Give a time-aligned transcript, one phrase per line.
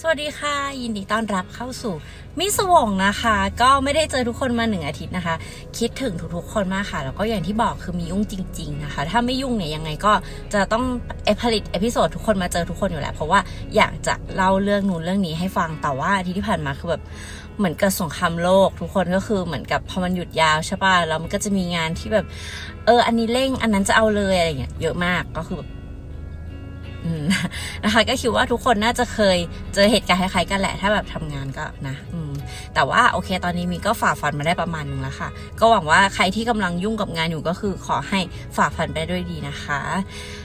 [0.00, 1.94] สวัสดีค่ะ ยินดีต้อนรับเข้าสู่
[2.38, 5.34] มิสวงนะคะ ก็ไม่ได้เจอทุกคนมาหนึ่งอาทิตย์นะคะ
[5.78, 10.12] คิดถึงทุกๆคนมากค่ะ แล้วก็อย่างที่บอกคือมิยุ่งจริง ๆ นะคะ ถ้าไม่ยุ่งเนี่ยยังไงก็
[10.54, 10.84] จะต้อง
[11.24, 13.40] เอผลิต episode ทุกคนมาเจอทุกคนอยู่แล้วเพราะว่า
[13.76, 17.02] อยากจะเล่าเรื่องนู้นเรื่องนี้ให้ฟังแต่ว่าอาทิตย์ที่ผ่านมาคือแบบ
[17.58, 22.26] เหมือนกับสงครามโลก ทุกคนก็คือเหมือนกับพอมันหยุดยาวใช่ป่ะแล้วมันก็จะมีงานที่แบบ
[22.86, 25.68] เออ อันนี้เร่งอันนั้นจะเอาเลยอะไรเงี้ยเยอะมากก็คือแบบ
[27.84, 29.38] นะคะ ก็คิดว่าทุกคนน่าจะเคย
[29.74, 31.96] เจอเหตุการณ์คล้ายๆกันแหละ ถ้าแบบทำงานก็นะ
[32.74, 35.28] แต่ว่าโอเค ตอนนี้มิก็ฝ่าฟันมาได้ประมาณนึงแล้วค่ะ
[35.60, 38.20] ก็หวังว่าใครที่กำลังยุ่งกับงานอยู่ก็คือขอให้
[38.56, 39.80] ฝ่าฟันไปด้วยดีนะคะ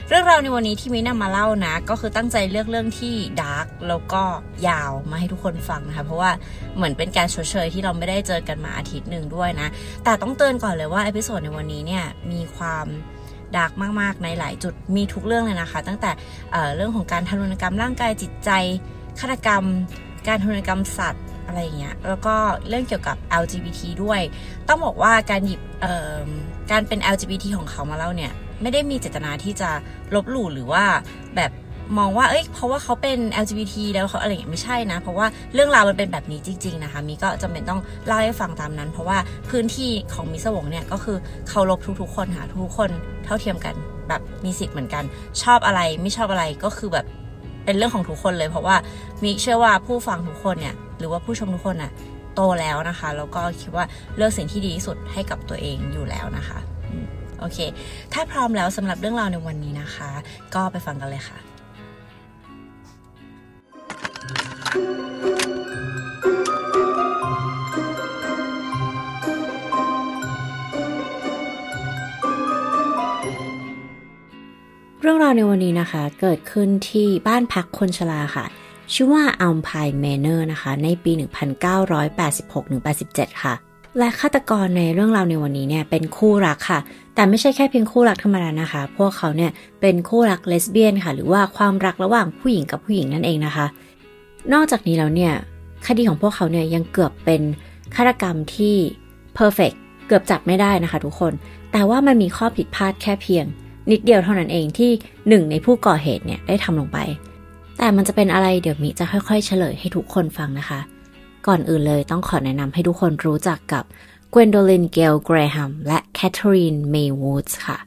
[0.08, 4.22] เรื่องราวในวันนี้ที่มินำมาเล่านะ ก็คือตั้งใจเลือกเรื่องที่ dark แล้วก็
[4.68, 6.30] ยาวมาให้ทุกคนฟังนะคะ เพราะว่า
[6.76, 9.68] เหมือนเป็นการชดเชยที่เราไม่ได้เจอกันมาอาทิตย์หนึ่งด้วยนะ
[10.04, 12.86] แต่ต้องเตือนก่อนเลยว่า episode ในวันนี้เนี่ยมีความ
[13.56, 16.10] ดาร์กมากๆ ในหลายจุดมีทุกเรื่องเลยนะคะ ตั้งแต่
[16.52, 18.50] เเรื่องของการทารุณกรรมร่างกายจิตใจ
[19.20, 19.64] ฆาตกรรม
[20.28, 22.34] การทารุณกรรมสัตว์อะไรอย่างเงี้ยแล้วก็
[22.68, 24.20] เรื่องเกี่ยวกับ LGBT ด้วย
[24.68, 25.60] ต้องบอกว่าการหยิบ
[26.70, 28.32] การเป็น LGBT ของเขามาเล่าเนี่ย
[28.62, 29.70] ไม่ได้มีเจตนาที่จะ
[30.14, 30.84] ลบหลู่หรือว่า
[31.36, 31.50] แบบ
[31.98, 39.18] มองว่าเอ้ยเพราะว่าเขาเป็น LGBT แล้วเขาอะไรอย่างเงี้ยไม่ใช่นะ เพราะว่าเรื่องราวมันเป็นแบบนี้จริง ๆ นะคะมีก็จำเป็นต้องเล่าให้ฟังตามนั้น เพราะว่า
[39.50, 41.16] พื้นที่ของมิสวงเนี่ยก็คือ
[41.48, 42.90] เคารพทุกๆ คนค่ะทุกคน
[43.24, 43.74] เท่าเทียมกัน
[44.08, 45.04] แบบมีสิทธิ์เหมือนกัน
[45.42, 47.06] ชอบอะไรไม่ชอบอะไรก็คือแบบ
[47.64, 48.76] เป็นเรื่องของทุกคนเลย เพราะว่า
[49.24, 51.92] มีเชื่อว่าผู้ฟังทุกคนเนี่ยหรือว่าผู้ชมทุกคนน่ะ
[52.34, 53.84] โตแล้วนะคะแล้วก็คิดว่า
[54.16, 56.58] เลือกสิ่งที่ดีที่สุดให้กับตัวเองอยู่แล้วนะคะ
[57.40, 57.58] โอเค
[58.12, 60.10] ถ้าพร้อมแล้วสำหรับเรื่องราวในวันนี้นะคะ
[60.54, 61.38] ก็ไปฟังกันเลยค่ะ
[64.68, 78.44] เรื่องราวในวันนี้นะคะ เกิดขึ้นที่บ้านพักคนชราค่ะ
[78.94, 81.12] ชื่อว่าอัลพายเมเนอร์นะคะ ในปี
[81.86, 83.54] 1986-87 ค่ะ
[83.98, 86.78] และฆาตกรในเรื่องราวในวันนี้เนี่ยเป็นคู่รักค่ะ
[87.14, 89.50] แต่ไม่ใช่แค่เพียงคู่รักธรรมดานะคะ พวกเขาเนี่ย
[89.80, 93.66] เป็นคู่รักเลสเบี้ยนค่ะ หรือว่าความรักระหว่างผู้หญิงกับผู้หญิงนั่นเองนะคะ
[94.52, 95.32] นอกจากนี้แล้วเนี่ย
[95.86, 97.42] คดีของพวกเขาเนี่ยยังเกือบเป็น
[97.94, 98.76] ฆาตกรรมที่
[99.34, 99.72] perfect
[100.06, 101.32] เกือบจับไม่ได้นะคะทุกคน
[101.72, 103.44] แต่ว่ามันมีข้อผิดพลาดแค่เพียง
[103.90, 104.90] นิดเดียวเท่านั้นเองที่
[105.28, 106.98] หนึ่งในผู้ก่อเหตุเนี่ยได้ทำลงไป
[107.78, 110.80] แต่มันจะเป็นอะไรเดี๋ยวมิจะค่อยๆ เฉลยให้ทุกคนฟังนะคะ
[111.46, 113.84] ก่อนอื่นเลยต้องขอแนะนำให้ทุกคนรู้จักกับ
[114.34, 117.78] เกวนโดลินเกลเกรแฮมและแคทเธอรีนเมย์วูดส์ค่ะ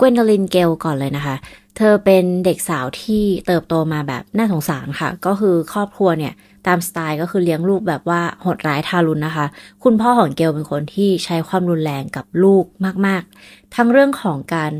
[0.00, 1.36] กวนโดลินเกลก่อนเลยนะคะ
[1.76, 6.32] เธอเป็นเด็กสาวที่เติบโตมาแบบน่าสงสารค่ะ ก็คือครอบครัวเนี่ย
[6.66, 9.46] ตามสไตล์ก็คือเลี้ยงลูกแบบว่าโหดร้ายทารุณนะคะ
[9.84, 12.64] คุณพ่อของเกลเป็นคนที่ใช้ความรุนแรงกับลูก
[13.06, 14.72] มาก ๆ ทั้งเรื่องของการ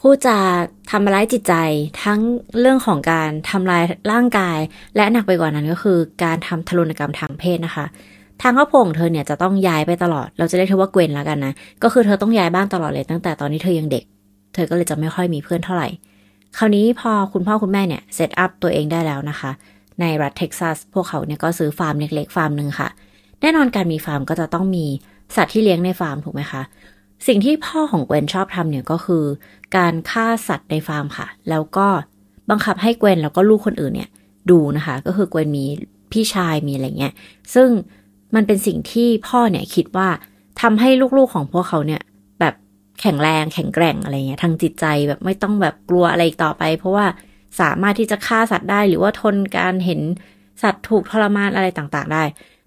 [0.00, 0.36] ผู้จะ
[0.90, 1.54] ทำร้ายจิตใจ
[2.04, 2.20] ทั้ง
[2.60, 4.58] เรื่องของการทำลายร่างกาย
[4.96, 7.86] และหนักไปกว่านั้นก็คือ การทำทารุณกรรมทางเพศนะคะ
[8.42, 11.52] ทางครอบครัวของเธอเนี่ยจะต้องย้ายไปตลอด เราจะเรียกเธอว่าเกวนแล้วกันนะ
[11.82, 14.04] ก็คือเธอต้องย้ายบ้านตลอดเลยตั้งแต่ตอนที่เธอยังเด็ก
[14.54, 15.88] เธอก็เลยจะไม่ค่อยมีเพื่อนเท่าไหร่
[16.56, 19.50] คราวนี้พอคุณพ่อคุณแม่เนี่ย set up ตัวเองได้แล้วนะคะ
[20.00, 22.88] ในรัฐเท็กซัสพวกเขาเนี่ยก็ซื้อฟาร์มเล็กๆฟาร์มหนึ่งค่ะ
[23.40, 24.86] แน่นอนการมีฟาร์มก็จะต้องมี
[25.36, 26.62] สัตว์ที่เลี้ยงในฟาร์มถูกไหมคะ
[27.26, 29.24] สิ่งที่พ่อของเกวนชอบทำเนี่ยก็คือ
[29.76, 31.86] การฆ่าสัตว์ในฟาร์มค่ะ แล้วก็
[32.50, 34.10] บังคับให้เกวนแล้วก็ลูกคนอื่นเนี่ย
[34.50, 35.64] ดูนะคะ ก็คือเกวนมี
[36.12, 37.12] พี่ชายมีอะไรเงี้ย
[37.54, 37.68] ซึ่ง
[38.34, 40.08] มันเป็นสิ่งที่พ่อเนี่ยคิดว่า
[40.60, 42.02] ทำให้ลูกๆของพวกเขาเนี่ย
[43.00, 47.06] แข็งแรงแข็งแกร่งอะไรเงี้ยทางจิตใจแบบไม่ต้องแบบกลัวอะไรอีกต่อไป เพราะว่า
[47.60, 50.00] สามารถที่จะฆ่าสัตว์ได้ หรือว่าทนการเห็น
[50.62, 52.22] สัตว์ถูกทรมานอะไรต่างๆได้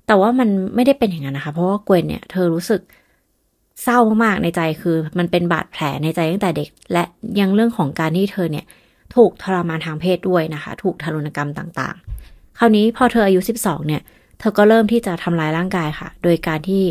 [0.08, 2.82] แต่ว่ามันไม่ได้เป็นอย่างนั้นนะคะ เพราะว่าเกวนเนี่ยเธอรู้สึก
[3.84, 7.04] เศร้ามากๆในใจคือ มันเป็นบาดแผลในใจตั้งแต่เด็ก และ
[7.40, 8.66] ยังเรื่องของการที่เธอเนี่ย
[9.16, 14.02] ถูกทรมานทางเพศด้วยนะคะ ถูกทารุณกรรมต่างๆ คราวนี้พอเธออายุ 12 เนี่ย
[14.40, 16.84] เธอก็เริ่มที่จะทำลายร่างกายค่ะ โดยการที่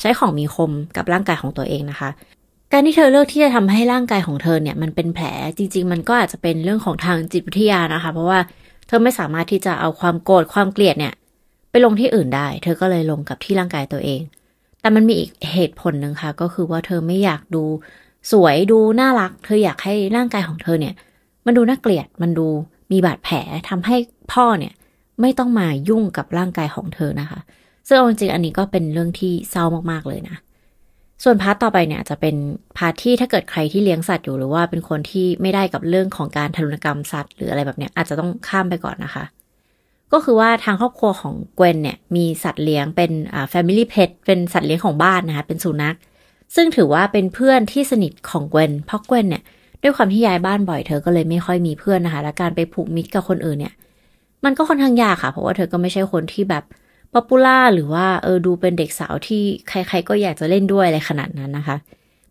[0.00, 2.10] ใช้ของมีคมกับร่างกายของตัวเองนะคะ
[2.72, 5.26] การที่เธอเลือกที่จะทำให้ร่างกายของเธอเนี่ยมันเป็นแผล
[5.58, 8.40] จริง ๆ มันก็อาจจะเป็นเรื่องของทางจิตวิทยานะคะ เพราะว่า
[8.86, 11.14] เธอไม่สามารถที่จะเอาความโกรธความเกลียดเนี่ย
[11.70, 14.20] ไปลงที่อื่นได้ เธอก็เลยลงกับที่ร่างกายตัวเอง
[14.80, 17.64] แต่มันมีอีกเหตุผลหนึ่งค่ะ ก็คือว่าเธอไม่อยากดู
[18.32, 20.94] สวยดูน่ารัก เธออยากให้ร่างกายของเธอเนี่ย
[21.46, 22.46] มันดูน่าเกลียดมันดู
[22.92, 23.36] มีบาดแผล
[23.68, 23.96] ทำให้
[24.32, 24.74] พ่อเนี่ย
[25.20, 27.40] ไม่ต้องมายุ่งกับร่างกายของเธอนะคะ
[27.86, 30.36] ซึ่งจริงๆอันนี้ก็เป็นเรื่องที่เศร้ามากๆเลยนะ
[31.24, 32.36] ส่วน part ต่อไปเนี่ยจะเป็น
[32.78, 39.24] part ที่ถ้าเกิดใครที่เลี้ยงสัตว์อยู่หรือว่าเป็นคนที่ไม่ได้กับเรื่องของการทารุณกรรมสัตว์หรืออะไรแบบเนี้ยอาจจะต้องข้ามไปก่อนนะคะ
[40.12, 45.96] ก็คือว่าทางครอบครัวของเกวนเนี่ยมีสัตว์เลี้ยงเป็นอ่า family pet เป็นสัตว์เลี้ยงของบ้านนะคะเป็นสุนัข
[46.54, 49.42] ซึ่งถือว่าเป็นเพื่อนที่สนิทของเกวนเพราะเกวนเนี่ย
[49.82, 53.74] ด้วยความที่ย้ายบ้านบ่อยเธอก็เลยไม่ค่อยมีเพื่อนนะคะ และการไปผูกมิตรกับคนอื่นเนี่ย
[54.44, 56.64] มันก็ค่อนข้างยากค่ะ เพราะว่าเธอก็ไม่ใช่คนที่แบบ
[57.12, 61.76] popular หรือว่าเออดูเป็นเด็กสาวที่ใครๆก็อยากจะเล่นด้วยอะไรขนาดนั้นนะคะ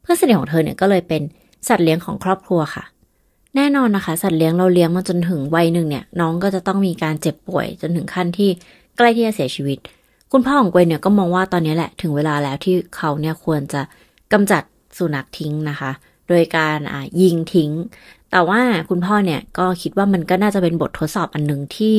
[0.02, 1.22] เพื่อนสนิทของเธอเนี่ยก็เลยเป็น
[1.68, 2.84] สัตว์เลี้ยงของครอบครัวค่ะ
[3.56, 8.50] แน่นอนนะคะ สัตว์เลี้ยงเราเลี้ยงมาจนถึงวัยหนึ่งเนี่ย น้องก็จะต้องมีการเจ็บป่วยจนถึงขั้นที่
[8.98, 9.78] ใกล้ที่จะเสียชีวิต
[10.32, 13.82] คุณพ่อของเกวนเนี่ยก็มองว่าตอนนี้แหละถึงเวลาแล้วที่เขาเนี่ยควรจะ
[14.34, 14.64] กำจัด
[14.98, 15.92] สุนัขทิ้งนะคะ
[16.28, 17.72] โดยการอ่ายิงทิ้ง
[18.32, 18.60] แต่ว่า
[18.90, 21.96] คุณพ่อเนี่ยก็คิดว่ามันก็น่าจะเป็นบททดสอบอันหนึ่งที่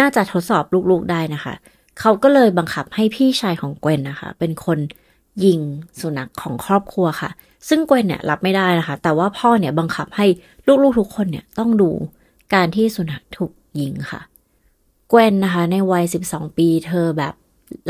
[0.00, 1.54] น่าจะทดสอบลูกๆได้นะคะ
[2.00, 4.78] เขาก็เลยบังคับให้พี่ชายของเกวนนะคะ เป็นคน
[5.44, 5.60] ยิง
[6.00, 7.30] สุนัขของครอบครัวค่ะ
[7.68, 10.26] ซึ่งเกวนเนี่ยรับไม่ได้นะคะ แต่ว่าพ่อเนี่ยบังคับให้
[10.82, 11.90] ลูกๆทุกคนเนี่ยต้องดู
[12.54, 14.20] การที่สุนัขถูกยิงค่ะ
[15.08, 17.34] เกวนนะคะ ในวัย 12 ปีเธอแบบ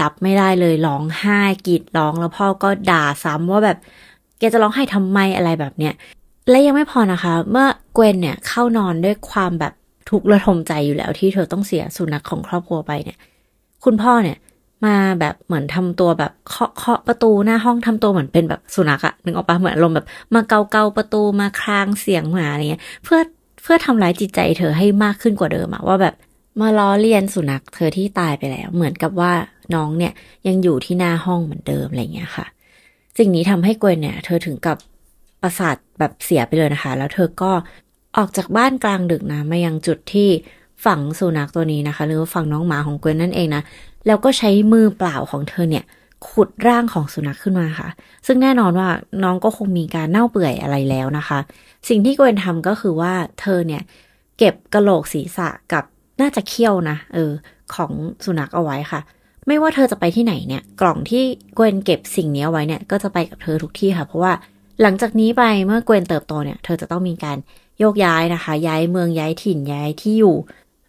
[0.01, 3.79] รับไม่ได้เลยร้องไห้กรีดร้องแล้วพ่อก็ด่าซ้ำว่าแบบ
[4.39, 5.95] แกจะร้องไห้ทำไมอะไรแบบเนี้ย
[6.51, 9.73] และยังไม่พอนะคะ เมื่อเกวนเนี่ยเข้านอนด้วยความแบบ
[10.11, 13.19] ทุกข์ระทมใจอยู่แล้วที่เธอต้องเสียสุนัขของครอบครัวไปเนี่ย
[13.87, 14.39] คุณพ่อเนี่ย
[14.87, 23.21] มาแบบเหมือนทำตัวแบบเคาะเคาะประตูหน้าห้องทำตัวเหมือนเป็นแบบสุนัขอะนึกออกปะเหมือนอารมณ์แบบมาเกาเกาประตูมาคลางเสียงหมาอะไรเงี้ยเพื่อ
[23.63, 26.15] เพื่อทำร้ายจิตใจเธอให้มากขึ้นกว่าเดิมอะว่าแบบ
[26.61, 29.33] มาล้อเลียนสุนัขเธอที่ตายไปแล้ว เหมือนกับว่า
[29.75, 30.13] น้องเนี่ย
[30.47, 32.47] ยังอยู่ที่หน้าห้องเหมือนเดิมอะไรเงี้ยค่ะ
[33.19, 34.77] สิ่งนี้ทำให้กวนเนี่ย เธอถึงกับ
[35.43, 37.53] ประสาทแบบเสียไปเลยนะคะ แล้วเธอก็
[38.17, 40.29] ออกจากบ้านกลางดึกนะมายังจุดที่
[40.85, 43.63] ฝังสุนัขตัวนี้นะคะ หรือว่าฝังน้องหมาของเกวนนั่นเองนะ
[44.07, 45.85] แล้วก็ใช้มือเปล่าของเธอเนี่ย
[46.29, 47.89] ขุดร่างของสุนัขขึ้นมาค่ะ
[48.27, 48.89] ซึ่งแน่นอนว่า
[49.23, 51.39] น้องก็คงมีการเน่าเปื่อยอะไรแล้วนะคะ
[51.89, 53.83] สิ่งที่เกวนทำก็คือว่าเธอเนี่ย
[54.39, 55.85] เก็บกระโหลกศีรษะกับ
[56.21, 57.33] น่าจะเขี้ยวนะเออ
[57.75, 57.93] ของ
[58.25, 59.01] สุนัขเอาไว้ค่ะ
[59.47, 61.23] ไม่ว่าเธอจะไปที่ไหนเนี่ย กล่องที่
[61.55, 64.33] เกวนเก็บสิ่งนี้เอาไว้เนี่ย ก็จะไปกับเธอทุกที่ค่ะ เพราะว่า
[64.83, 67.39] หลังจากนี้ไปเมื่อเกวนเติบโตเนี่ย เธอจะต้องมีการ
[67.79, 70.37] โยกย้ายนะคะ ย้ายเมืองย้ายถิ่นย้ายที่อยู่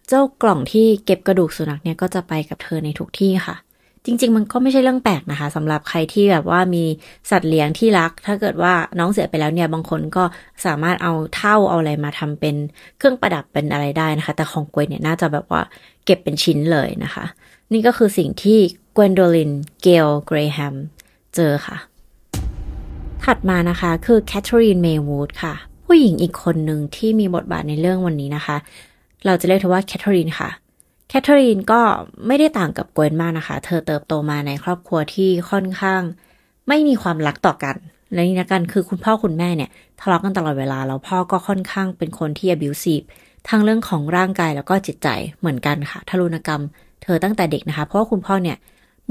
[0.08, 3.56] เจ้ากล่องที่เก็บกระดูกสุนัขเนี่ยก็จะไปกับเธอในทุกที่ค่ะ
[4.04, 6.84] จริง ๆ มันก็ไม่ใช่เรื่องแปลกนะคะสำหรับใครที่แบบว่ามี
[7.30, 10.24] สัตว์เลี้ยงที่รัก ถ้าเกิดว่าน้องเสียไปแล้วเนี่ยบางคนก็
[10.66, 12.56] สามารถเอาเถ้าเอาอะไรมาทำเป็น
[12.98, 15.62] เครื่องประดับเป็นอะไรได้นะคะ แต่ของเกวนเนี่ยน่าจะแบบว่า
[16.04, 17.24] เก็บเป็นชิ้นเลยนะคะ
[17.72, 18.58] นี่ก็คือสิ่งที่
[18.94, 19.52] เกวนโดลิน
[19.82, 20.74] เกลเกรแฮม
[21.34, 21.76] เจอค่ะ
[23.24, 25.54] ถัดมานะคะคือแคทเธอรีนเมย์วูดค่ะ
[25.86, 28.56] ผู้หญิงอีกคนหนึ่งที่มีบทบาทในเรื่องวันนี้นะคะ
[29.26, 30.48] เราจะเรียกเธอว่าแคทเธอรีนค่ะ
[31.08, 31.80] แคทเธอรีนก็
[32.26, 36.02] ไม่ได้ต่างกับเกวนมากนะคะ เธอเติบโตมาในครอบครัวที่ค่อนข้าง
[36.68, 37.76] ไม่มีความรักต่อกัน
[38.12, 39.70] และนี่นะกันคือคุณพ่อคุณแม่เนี่ย
[40.00, 43.04] ทะเลาะกันตลอดเวลา แล้วพ่อก็ค่อนข้างเป็นคนที่ abusive
[43.48, 46.62] ทั้งเรื่องของร่างกายแล้วก็จิตใจเหมือนกันค่ะ ทารุณกรรม
[47.02, 48.56] เธอตั้งแต่เด็กนะคะ เพราะว่าคุณพ่อเนี่ย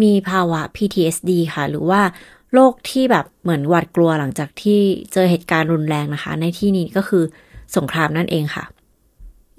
[0.01, 2.01] มีภาวะ PTSD ค่ะ หรือว่า
[2.53, 4.79] โรคที่แบบเหมือนหวาดกลัวหลังจากที่
[5.13, 7.23] เจอเหตุการณ์รุนแรงนะคะ ในที่นี้ก็คือ
[7.77, 8.63] สงครามนั่นเองค่ะ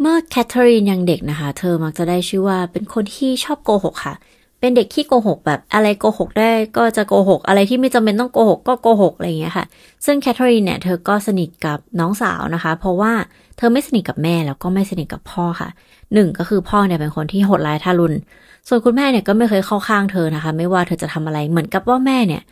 [0.00, 4.14] เมื่อแคทเธอรีนยังเด็กนะคะ เธอมักจะได้ชื่อว่าเป็นคนที่ชอบโกหกค่ะ
[4.60, 9.66] เป็นเด็กที่โกหกแบบอะไรโกหกได้ก็จะโกหก อะไรที่ไม่จำเป็นต้องโกหกก็โกหกอะไรอย่างเงี้ยค่ะ
[10.04, 13.12] ซึ่งแคทเธอรีนเนี่ยเธอก็สนิทกับน้องสาวนะคะ เพราะว่า
[13.56, 15.68] เธอไม่สนิทกับแม่แล้วก็ไม่สนิทกับพ่อค่ะ
[16.14, 18.16] หนึ่งก็คือพ่อเนี่ยเป็นคนที่โหดร้ายทารุณ
[18.68, 22.42] ส่วนคุณแม่เนี่ยก็ไม่เคยเข้าข้างเธอนะคะ ไม่ว่าเธอจะทำอะไรเหมือนกับว่าแม่เนี่ย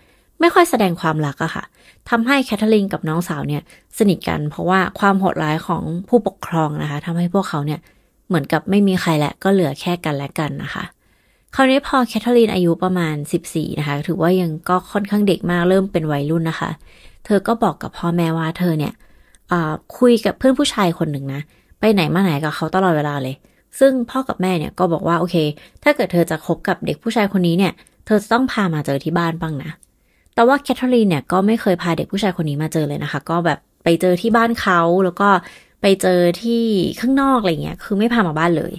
[0.41, 1.65] ไม่ค่อยแสดงความรักอะค่ะ
[2.11, 3.63] ทำให้แคทเธอรีนกับน้องสาวเนี่ย
[3.99, 7.81] สนิทกันเพราะว่าความโหดร้ายของผู้ปกครองนะคะทำให้พวกเขาเนี่ย
[8.29, 10.85] เหมือนกับไม่มีใครและก็เหลือแค่กันและกันนะคะ
[11.55, 13.15] คราวนี้พอแคทเธอรีนอายุประมาณ
[13.47, 16.71] 14 นะคะ ถือว่ายังก็ค่อนข้างเด็กมากเริ่มเป็นวัยรุ่นนะคะ
[17.25, 18.93] เธอก็บอกกับพ่อแม่ว่าเธอเนี่ย
[19.99, 21.41] คุยกับเพื่อนผู้ชายคนหนึ่งนะ
[21.81, 23.35] ไปไหนมาไหนกับเขาตลอดเวลาเลย
[23.79, 25.37] ซึ่งพ่อกับแม่เนี่ยก็บอกว่าโอเค
[25.83, 27.73] ถ้าเกิดเธอจะคบกับเด็กผู้ชายคนนี้เนี่ย
[28.07, 29.71] เธอจะต้องพามาเจอที่บ้านบ้างนะ
[30.37, 35.29] แต่ว่าแคทเธอรีนเนี่ยก็ไม่เคยพาเด็กผู้ชายคนนี้มาเจอเลยนะคะ ก็แบบไปเจอที่บ้านเขาแล้วก็
[35.83, 36.63] ไปเจอที่
[37.01, 38.73] ข้างนอกอะไรเงี้ย คือไม่พามาบ้านเลย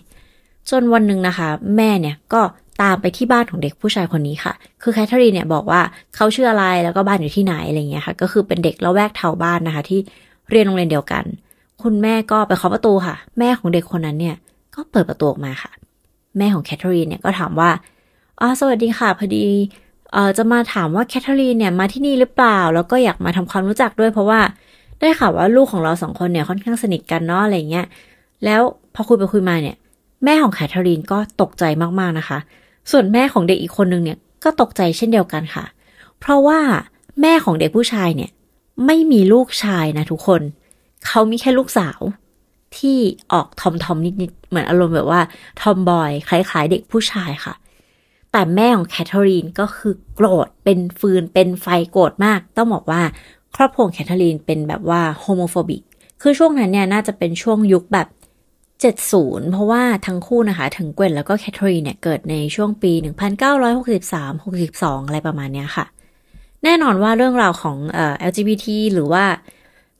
[0.69, 1.47] จนวันหนึ่งนะคะ
[1.77, 2.41] แม่เนี่ยก็
[2.81, 5.81] ตามไปที่บ้านของเด็กผู้ชายคนนี้ค่ะ คือแคทเธอรีนเนี่ยบอกว่า
[6.15, 9.99] เขาชื่ออะไรแล้วก็บ้านอยู่ที่ไหนอะไรเงี้ยค่ะ ก็คือเป็นเด็กละแวกแถวบ้านนะคะ ที่
[10.51, 11.23] เรียนโรงเรียนเดียวกัน
[11.83, 14.35] คุณแม่ก็ไปเคาะประตูค่ะ แม่ของเด็กคนนั้นเนี่ย
[14.75, 15.71] ก็เปิดประตูออกมาค่ะ
[16.37, 17.69] แม่ของแคทเธอรีนเนี่ยก็ถามว่า
[18.39, 19.45] อ๋อสวัสดีค่ะพอดี
[20.13, 24.39] เออจะมาถามว่าแคทเธอรีนเนี่ยมาที่นี่หรือเปล่า แล้วก็อยากมาทำความรู้จักด้วย เพราะว่า
[24.99, 27.85] ได้ข่าวว่าลูกของเราสองคนเนี่ยค่อนข้างสนิทกันเนาะอะไรเงี้ย
[28.45, 28.61] แล้ว
[28.93, 29.75] พอคุยไปคุยมาเนี่ย
[30.23, 31.63] แม่ของแคทเธอรีนก็ตกใจ
[31.99, 32.37] มากๆนะคะ
[32.91, 35.65] ส่วนแม่ของเด็กอีกคนนึงเนี่ยก็ตกใจเช่นเดียวกันค่ะ
[36.19, 36.59] เพราะว่า
[37.21, 38.31] แม่ของเด็กผู้ชายเนี่ย
[38.85, 40.41] ไม่มีลูกชายนะทุกคน
[41.07, 41.99] เขามีแค่ลูกสาว
[42.77, 42.97] ที่
[43.31, 45.21] ออกทอมทอมนิดๆเหมือนอารมณ์แบบว่า
[45.61, 47.53] tomboy คล้ายๆ เด็กผู้ชายค่ะ
[48.37, 53.01] แต่แม่ของแคทเธอรีนก็คือโกรธเป็นฟืนเป็นไฟโกรธมาก ต้องบอกว่า
[53.55, 55.81] ครอบครัวแคทเธอรีนเป็นแบบว่า homophobic
[56.21, 58.07] คือช่วงนั้นเนี่ยน่าจะเป็นช่วงยุคแบบ
[58.79, 62.91] 70 เพราะว่าทั้งคู่นะคะทั้งเกวนแล้วก็แคทเธอรีนเนี่ยเกิดในช่วงปี
[63.79, 65.85] 1963-62 อะไรประมาณเนี้ยค่ะ
[66.63, 69.23] แน่นอนว่าเรื่องราวของเอ่อ LGBT หรือว่า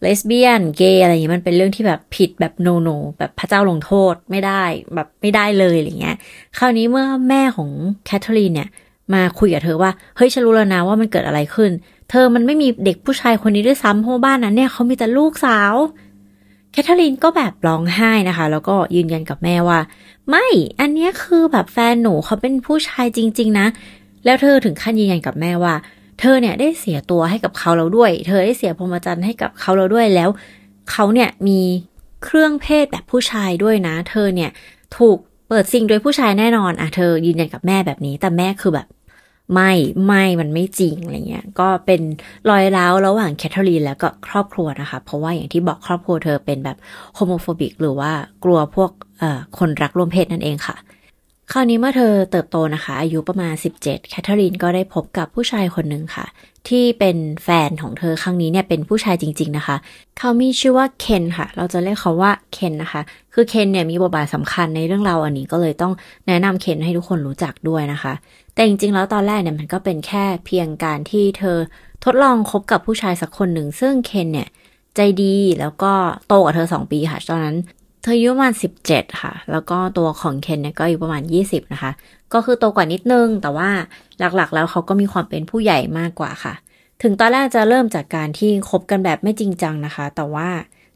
[0.02, 4.64] เลสเบี้ยนเกย์อะไรอย่างเงี้ยมันเป็นเรื่องที่แบบผิดแบบโนโนแบบพระเจ้าลงโทษไม่ได้
[4.96, 6.18] แบบไม่ได้เลยอะไรเงี้ย
[6.58, 7.70] คราวนี้เมื่อแม่ของ
[8.06, 8.70] แคทเธอรีนเนี่ย
[9.14, 11.72] มาคุยกับเธอว่า เฮ้ยฉันรู้แล้วนะว่ามันเกิดอะไรขึ้น
[12.10, 15.74] เธอมันไม่มีเด็กผู้ชายคนนี้ด้วยซ้ำเพราะบ้านนั้นเนี่ยเขามีแต่ลูกสาว
[16.72, 19.80] แคทเธอรีนก็แบบร้องไห้นะคะ แล้วก็ยืนยันกับแม่ว่า
[20.30, 20.46] ไม่
[20.80, 23.68] อันนี้คือแบบแฟนหนูเขาเป็นผู้ชายจริง ๆ นะ
[24.26, 25.76] แล้วเธอถึงขั้นยืนยันกับแม่ว่า
[26.20, 30.30] เธอเนี่ยได้เสียตัวให้กับเขาแล้วด้วย เธอได้เสียพรหมจรรย์ให้กับเขาแล้วด้วยแล้ว
[30.92, 31.60] เขาเนี่ยมี
[32.24, 34.50] เครื่องเพศแบบผู้ชายด้วยนะ เธอเนี่ย
[34.98, 38.88] ถูกเปิดซิงโดยผู้ชายแน่นอนอะเธอยืนยันกับแม่แบบนี้ แต่แม่คือแบบ
[39.54, 39.72] ไม่
[40.08, 42.02] ไม่มันไม่จริงอะไรเงี้ยก็เป็น
[42.50, 46.78] รอยร้าวระหว่างแคทเธอรีนแล้วก็ครอบครัวนะคะ เพราะว่าอย่างที่บอกครอบครัวเธอเป็นแบบ
[47.16, 48.12] homophobic หรือว่า
[48.44, 48.92] กลัวพวก
[49.58, 50.76] คนรักร่วมเพศนั่นเองค่ะ
[51.52, 56.26] คราวนี้เมื่อเธอเติบโตนะคะ อายุประมาณ 17 แคทเธอรีนก็ได้พบกับผู้ชายคนหนึ่งค่ะ
[56.68, 59.76] ที่เป็นแฟนของเธอครั้งนี้เนี่ยเป็นผู้ชายจริง ๆนะคะ
[60.18, 63.02] เขามีชื่อว่าเคนค่ะ เราจะเรียกเขาว่าเคนนะคะ
[63.34, 65.94] คือเคนเนี่ยมีบทบาทสำคัญในเรื่องราวอันนี้ก็เลยต้อง
[66.28, 68.14] แนะนำเคนให้ทุกคนรู้จักด้วยนะคะ
[68.54, 71.58] แต่จริงๆ แล้วตอนแรกเนี่ยมันก็เป็นแค่เพียงการที่เธอ
[72.06, 74.48] ทดลองคบกับผู้ชายสักคนหนึ่งซึ่งเคนเนี่ย
[74.96, 75.92] ใจดีแล้วก็
[76.28, 77.58] โตกว่าเธอสองปีค่ะ ตอนนั้น
[78.08, 81.92] ธออายุประมาณสิบเจ็ดค่ะ แล้วก็ตัวของเคนเนี่ยก็อายุประมาณยี่สิบนะคะ
[82.34, 83.70] ก็คือโตกว่านิดนึง แต่ว่า
[84.20, 86.54] หลักๆ แล้วเขาก็มีความเป็นผู้ใหญ่มากกว่าค่ะ
[87.04, 90.50] ถึงตอนแรกจะเริ่มจากการที่คบกันแบบไม่จริงจังนะคะ แต่ว่า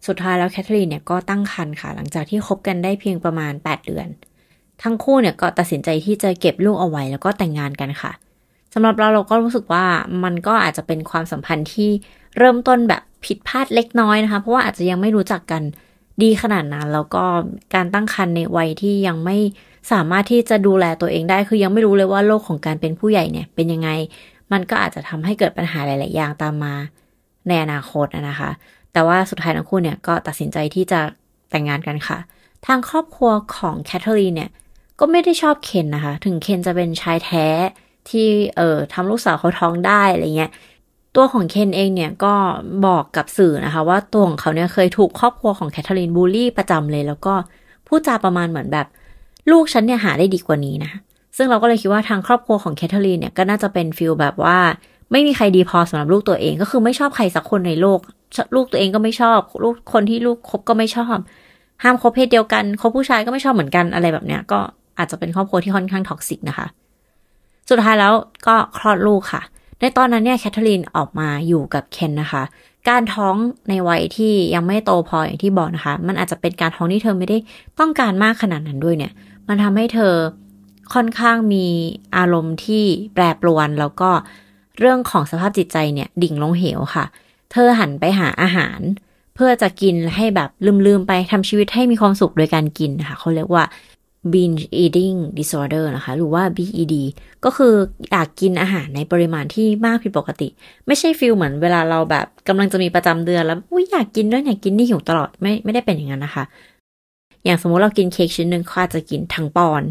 [0.07, 4.07] สุดท้ายแล้วแคทเธอรีนเนี่ยก็ตั้งครรภ์ค่ะ หลังจากที่คบกันได้เพียงประมาณ 8 เดือน
[4.83, 8.11] ทั้งคู่เนี่ยก็ตัดสินใจที่จะเก็บลูกเอาไว้แล้วก็แต่งงานกันค่ะ
[8.73, 9.85] สำหรับเราเราก็รู้สึกว่า
[10.23, 11.89] มันก็อาจจะเป็นความสัมพันธ์ที่
[12.37, 15.61] เริ่มต้นแบบผิดพลาดเล็กน้อยนะคะ เพราะว่าอาจจะยังไม่รู้จักกัน
[16.23, 17.23] ดีขนาดนั้น แล้วก็
[17.75, 19.37] การตั้งครรภ์ในวัยที่ยังไม่
[19.91, 23.89] สามารถที่จะดูแลตัวเองได้ คือยังไม่รู้เลยว่าโลกของการเป็นผู้ใหญ่เนี่ยเป็นยังไง
[24.51, 26.75] มันก็อาจจะทำให้เกิดปัญหาหลาย ๆ อย่างตามมา
[27.47, 28.51] ในอนาคตนะคะ
[28.93, 31.01] แต่ว่าสุดท้ายทั้งคู่เนี่ยก็ตัดสินใจที่จะ
[31.49, 32.17] แต่งงานกันค่ะ
[32.65, 34.49] ทางครอบครัวของแคทเธอรีนเนี่ย
[34.99, 37.45] ก็ไม่ได้ชอบเคนนะคะ ถึงเคนจะเป็นชายแท้
[38.09, 40.51] ที่เอ่อทำลูกสาวเขาท้องได้อะไรเงี้ย
[41.15, 42.33] ตัวของเคนเองเนี่ยก็
[42.85, 47.33] บอกกับสื่อนะคะ ว่าตัวของเขาเนี่ยเคยถูกครอบครัวของแคทเธอรีนบูลลี่ประจำเลย แล้วก็
[47.87, 48.87] พูดจาประมาณเหมือนแบบ
[49.51, 50.91] ลูกฉันเนี่ยหาได้ดีกว่านี้นะ
[51.37, 54.57] ซึ่งเราก็เลยคิดว่าทางครอบครัวของแคทเธอรีนเนี่ยก็น่าจะเป็น feel แบบว่า
[55.11, 57.99] ไม่มีใครดีพอสำหรับลูกตัวเองก็คือไม่ชอบใครสักคนในโลก
[58.55, 61.17] ลูกตัวเองก็ไม่ชอบ ลูกคนที่ลูกคบก็ไม่ชอบ
[61.83, 64.59] ห้ามคบเพศเดียวกันคบผู้ชายก็ไม่ชอบเหมือนกันอะไรแบบเนี้ย ก็
[64.97, 66.67] อาจจะเป็นครอบครัวที่ค่อนข้าง toxic นะคะ
[67.69, 68.13] สุดท้ายแล้ว
[68.47, 69.41] ก็คลอดลูกค่ะ
[69.81, 72.43] ในตอนนั้นเนี่ยแคทเธอรีนออกมาอยู่กับเคนนะคะ
[72.89, 73.35] การท้อง
[73.69, 77.37] ในวัยที่ยังไม่โตพออย่างที่บอกนะคะ มันอาจจะเป็นการท้องที่เธอไม่ได้
[77.79, 79.11] ต้องการมากขนาดนั้นด้วยเนี่ย
[79.47, 80.13] มันทำให้เธอ
[80.93, 81.65] ค่อนข้างมี
[82.17, 82.83] อารมณ์ที่
[83.13, 84.09] แปรปรวนแล้วก็
[84.79, 87.05] เรื่องของสภาพจิตใจเนี่ยดิ่งลงเหวค่ะ
[87.51, 88.79] เธอหันไปหาอาหาร
[89.35, 90.49] เพื่อจะกินให้แบบ
[90.85, 93.63] ลืมๆไปทำชีวิตให้มีความสุขโดยการกินนะคะเขาเรียกว่า
[94.33, 96.95] binge eating disorder นะคะ หรือว่า BED
[97.45, 97.73] ก็คือ
[98.11, 100.47] อยากกินอาหารในปริมาณที่มากผิดปกติ
[100.87, 106.43] ไม่ใช่ฟิลเหมือนเวลาเราแบบกำลังจะมีประจำเดือนแล้วอุ้ยอยากกินด้วยอยากกินนี่หิวตลอดไม่ไม่ได้เป็นอย่างนั้นนะคะ
[107.45, 109.83] อย่างสมมุติเรากินเค้กชิ้นหนึ่งเขาอาจจะกินทั้งปอน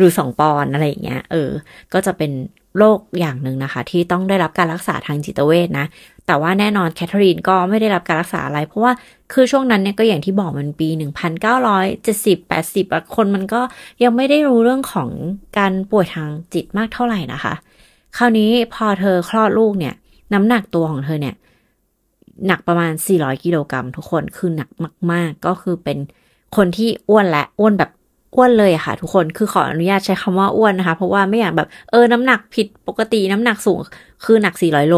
[0.00, 1.50] หรือสองปอนอะไรอย่างเงี้ยเออ
[1.92, 2.32] ก็จะเป็น
[2.78, 5.86] โรคอย่างหนึ่งนะคะ ที่ต้องได้รับการรักษาทางจิตเวชนะ
[6.26, 8.92] แต่ว่าแน่นอนแคทเธอรีนก็ไม่ได้รับการรักษาอะไร เพราะว่า
[9.32, 10.88] คือช่วงนั้นเนี่ยก็อย่างที่บอกมันปี
[11.66, 13.60] 1970 80คนมันก็
[14.02, 15.08] ยังไม่ได้รู้เรื่องของ
[15.58, 17.54] การป่วยทางจิตมากเท่าไหร่นะคะ
[18.16, 19.94] คราวนี้พอเธอคลอดลูกเนี่ย
[20.32, 21.34] น้ำหนักตัวของเธอเนี่ย
[22.46, 24.70] หนักประมาณ 400 กิโลกรัมทุกคนคือหนัก
[25.12, 25.98] มาก ๆ ก็คือเป็น
[26.56, 27.90] คนที่อ้วนและอ้วนแบบ
[28.34, 33.78] อ้วนเลยค่ะ ทุกคนคือขออนุญาตใช้คำว่าอ้วนนะคะ เพราะว่าไม่อยากแบบเออน้ำหนักผิดปกติน้ำหนักสูง
[34.24, 34.96] คือหนัก 400 โล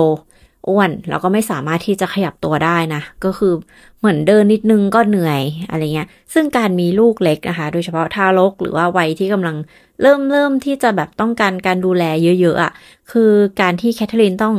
[0.68, 3.52] อ้วนแล้วก็ไม่สามารถที่จะขยับตัวได้นะ ก็คือ
[3.98, 9.56] เหมือนเดินนิดนึงก็เหนื่อยอะไรเงี้ย ซึ่งการมีลูกเล็กนะคะ โดยเฉพาะทารกหรือว่าวัยที่กำลัง
[10.02, 12.72] เริ่มเริ่มที่จะแบบต้องการการดูแลเยอะๆอะ่ะ
[13.10, 14.54] คือการที่แคทเธอรีนต้อง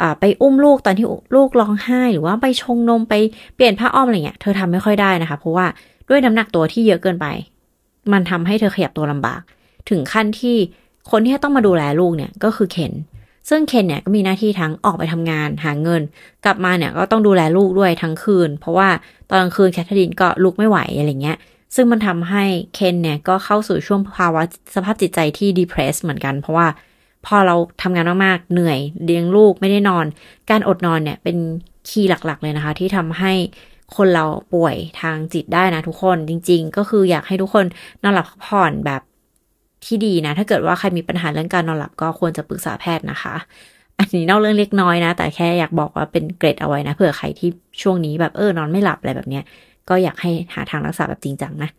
[0.00, 1.06] อไปอุ้มลูกตอนที่
[1.36, 3.14] ลูกร้องไห้ หรือว่าไปชงนมไป
[3.54, 5.66] เปลี่ยนผ้าอ้อมอะไรเงี้ยเธอทำไม่ค่อยได้นะคะ เพราะว่า
[6.08, 7.26] ด้วยน้ำหนักตัวที่เยอะเกินไป
[8.12, 9.40] มันทำให้เธอขยับตัวลำบาก
[9.90, 10.56] ถึงขั้นที่
[11.10, 12.92] คนที่ต้องมาดูแลลูกเนี่ยก็คือเคน
[13.48, 16.02] ซึ่งเคนเนี่ยก็มีหน้าที่ทั้งออกไปทำงานหาเงิน
[16.44, 18.88] กลับมาเนี่ยก็ต้องดูแลลูกด้วยทั้งคืน เพราะว่า
[19.28, 21.38] ตอนกลางคืนแคทเธอรีนก็ลุกไม่ไหวอะไรเงี้ย
[21.74, 22.44] ซึ่งมันทำให้
[22.74, 24.42] เคนเนี่ยก็เข้าสู่ช่วงภาวะ
[24.74, 26.66] สภาพจิตใจที่ depressed เหมือนกัน เพราะว่า
[27.26, 30.04] พอเราทำงานมากๆเหนื่อยเลี้ยงลูกไม่ได้นอน
[30.50, 31.36] การอดนอนเนี่ยเป็น
[31.88, 33.32] key หลักๆเลยนะคะ ที่ทำให้
[33.96, 34.24] คนเรา
[34.54, 37.64] ป่วยทางจิตได้นะทุกคนจริง ๆ ก็คืออยากให้ทุกคน
[38.02, 39.02] นอนหลับพักผ่อนแบบ
[39.84, 43.34] ที่ดีนะ ถ้าเกิดว่าใครมีปัญหาเรื่องการนอนหลับก็ควรจะปรึกษาแพทย์นะคะ
[43.98, 47.48] อันนี้นอกเรื่องเล็กน้อยนะ แต่แค่อยากบอกว่าเป็นเกรดเอาไว้นะเผื่อใครที่
[47.82, 49.44] ช่วงนี้แบบเออนอนไม่หลับอะไรแบบเนี้ย
[49.88, 51.70] ก็อยากให้หาทางรักษาแบบจริงจังนะ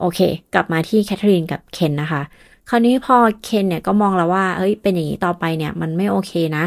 [0.00, 0.20] โอเค
[0.54, 2.22] กลับมาที่แคทเธอรีนกับเคนนะคะ
[2.68, 6.64] คราวนี้พอเคนเนี่ยก็มองแล้วว่าเฮ้ยเป็นอย่างนี้ต่อไปเนี่ย มันไม่โอเคนะ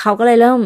[0.00, 0.60] เขาก็เลยเริ่ม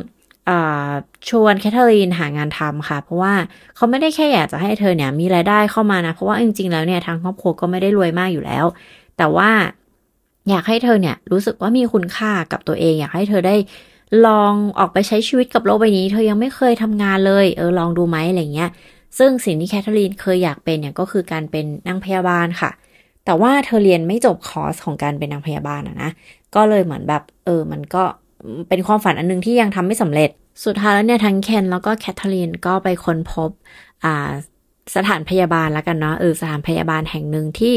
[1.28, 3.34] ชวนแคทเธอรีนหางานทำค่ะ เพราะว่า
[3.76, 8.64] เขาไม่ได้แค่อยากจะให้เธอเนี่ยมีรายได้เข้ามานะ เพราะว่าจริงๆแล้วเนี่ยทางครอบครัวก็ไม่ได้รวยมากอยู่แล้ว
[9.16, 9.50] แต่ว่า
[10.50, 13.56] อยากให้เธอเนี่ยรู้สึกว่ามีคุณค่ากับตัวเอง อยากให้เธอได้
[14.26, 18.70] ลองออกไปใช้ชีวิตกับโลกใบนี้ เธอยังไม่เคยทำงานเลยเออลองดูไหมอะไรเงี้ย
[19.18, 22.70] ซึ่งสิ่งที่แคทเธอรีนเคยอยากเป็นเนี่ยก็คือการเป็นนางพยาบาลค่ะ
[23.24, 26.10] แต่ว่าเธอเรียนไม่จบคอร์สของการเป็นนางพยาบาลอะนะ
[26.54, 28.04] ก็เลยเหมือนแบบเออมันก็
[28.68, 30.30] เป็นความฝันอันนึงที่ยังทำไม่สำเร็จ
[30.64, 33.50] สุดท้ายแล้วเนี่ยทั้งเคนแล้วก็แคทเธอรีนก็ไปค้นพบ
[34.04, 34.30] อ่า
[34.94, 37.74] สถานพยาบาลแล้วกันเนาะเออสถานพยาบาลแห่งหนึ่งที่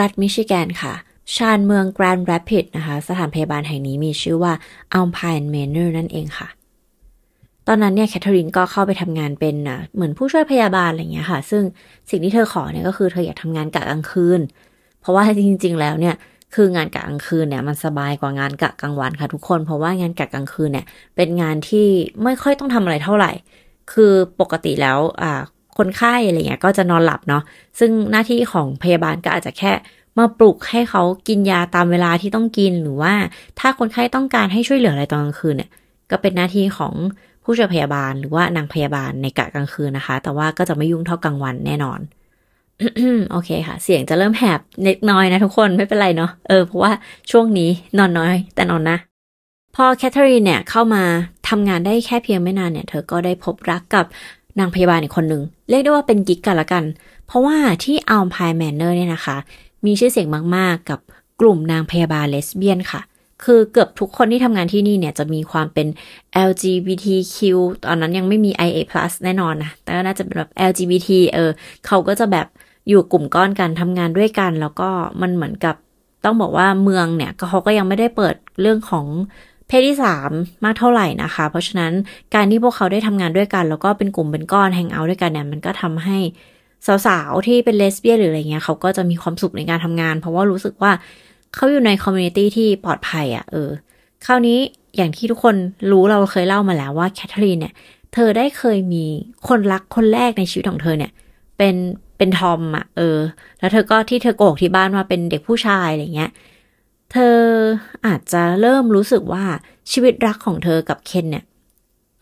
[0.00, 0.94] รัฐมิชิแกนค่ะ
[1.36, 4.52] ชานเมืองแกรนด์แรปิดส์นะคะ สถานพยาบาลแห่งนี้มีชื่อว่า
[4.92, 6.48] อัลพายน์เมเนอร์นั่นเองค่ะ
[7.68, 9.54] ตอนนั้นเนี่ยแคทเธอรีนก็เข้าไปทำงานเป็น
[9.94, 11.62] เหมือนผู้ช่วยพยาบาลอะไรเงี้ยค่ะ ซึ่ง
[12.10, 14.40] สิ่งที่เธอขอเนี่ยก็คือเธออยากทำงานกะกลางคืน
[15.00, 16.14] เพราะว่าจริง ๆ แล้วเนี่ย
[16.54, 21.86] คืองานกะกลางคืนเนี่ยมันสบายกว่างานกะกลางวันค่ะทุกคน เพราะว่างานกะกลางคืนเนี่ย เป็นงานที่
[22.24, 23.32] ไม่ค่อยต้องทำอะไรเท่าไหร่
[23.92, 25.40] คือปกติแล้วอ่า
[25.78, 27.42] คนไข้อะไรเงี้ยก็จะนอนหลับเนาะ
[27.78, 29.72] ซึ่งหน้าที่ของพยาบาลก็อาจจะแค่
[30.18, 33.14] มาปลุกให้เขากินยาตามเวลาที่ต้องกินหรือว่า
[33.60, 35.70] ถ้าคนไข้ต้องการให้ช่วยเหลืออะไรตอนกลางคืนเนี่ย
[36.10, 36.94] ก็เป็นหน้าที่ของ
[37.44, 42.00] ผู้ช่วยพยาบาลหรือว่านางพยาบาลในกะกลางคืนนะคะ แต่ว่าก็จะไม่ยุ่งเท่ากลางวันแน่นอน
[43.30, 46.92] โอเคค่ะ เสียงจะเริ่มแหบเล็กน้อยนะทุกคนไม่เป็นไรเนาะเออเพราะว่า
[47.30, 48.98] ช่วงนี้นอนน้อย แต่นอนนะ
[49.74, 51.02] พอแคทเธอรีนเนี่ยเข้ามา
[51.48, 54.04] ทำงานได้แค่เพียงไม่นานเนี่ย เธอก็ได้พบรักกับ
[54.58, 56.84] นางพยาบาลอีกคนหนึ่ง เรียกได้ว่าเป็นกิ๊กกันละกัน
[57.26, 59.36] เพราะว่าที่อัลพายน์แมเนอร์เนี่ยนะคะ
[59.84, 61.00] มีชื่อเสียงมาก ๆ กับ
[61.40, 63.00] กลุ่มนางพยาบาลเลสเบี้ยนค่ะ
[63.44, 65.86] คือเกือบทุกคนที่ทำงานที่นี่เนี่ยจะมีความเป็น
[66.48, 67.36] LGBTQ
[67.86, 68.78] ตอนนั้นยังไม่มี IA+
[69.24, 71.50] แน่นอนนะ แต่ก็น่าจะเป็นแบบ LGBT เออ
[71.86, 72.46] เขาก็จะแบบ
[72.88, 74.88] อยู่กลุ่มก้อนกันทำงานด้วยกัน แล้วก็
[75.22, 75.76] มันเหมือนกับ
[76.24, 79.06] ต้องบอกว่าเมืองเนี่ยเขาก็ยังไม่ได้เปิดเรื่องของ
[79.66, 80.30] เพศที่สาม
[80.64, 81.92] มากเท่าไหร่นะคะ เพราะฉะนั้น
[82.34, 86.18] การที่พวกเขาได้ทำงานด้วยกัน แล้วก็เป็นกลุ่มเป็นก้อน hang out ด้วยกันเนี่ยมันก็ทำให้
[87.06, 90.92] สาวๆที่เป็นเลสเบี้ยนหรืออะไรเงี้ยเขาก็จะมีความสุขในการทำงาน เพราะว่ารู้สึกว่า
[91.54, 93.70] เขาอยู่ใน community ที่ปลอดภัยอะ่ะเออ
[94.26, 94.58] คราวนี้
[94.96, 95.56] อย่างที่ทุกคน
[95.90, 97.74] รู้เราเคยเล่ามาแล้วว่าแคทเธอรีนเนี่ย
[98.14, 99.04] เธอได้เคยมี
[99.48, 101.10] คนรักคนแรกในชีวิตของเธอเนี่ย
[101.58, 101.74] เป็น
[102.16, 103.18] เป็นทอมอะเออ
[103.58, 106.30] แล้วเธอก็ที่เธอโกกที่บ้านว่าเป็นเด็กผู้ชายอะไรเงี้ย
[107.12, 107.36] เธอ
[108.06, 109.44] อาจจะเริ่มรู้สึกว่า
[109.92, 111.44] ชีวิตรักของเธอกับเคนเนี่ย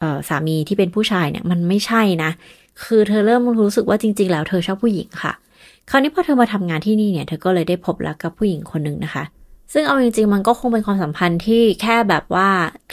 [0.00, 2.30] เออสามีที่เป็นผู้ชายเนี่ย มันไม่ใช่นะ
[2.82, 5.32] คือเธอเริ่มรู้สึกว่าจริง ๆ แล้วเธอชอบผู้หญิงค่ะ
[5.90, 9.24] คราวนี้พอเธอมาทำงานที่นี่เนี่ยเธอก็เลยได้พบรักกับผู้หญิงคนหนึ่งนะคะ
[9.72, 12.48] ซึ่งเอาจริงๆมันก็คงเป็นความสัมพันธ์ที่แค่แบบว่า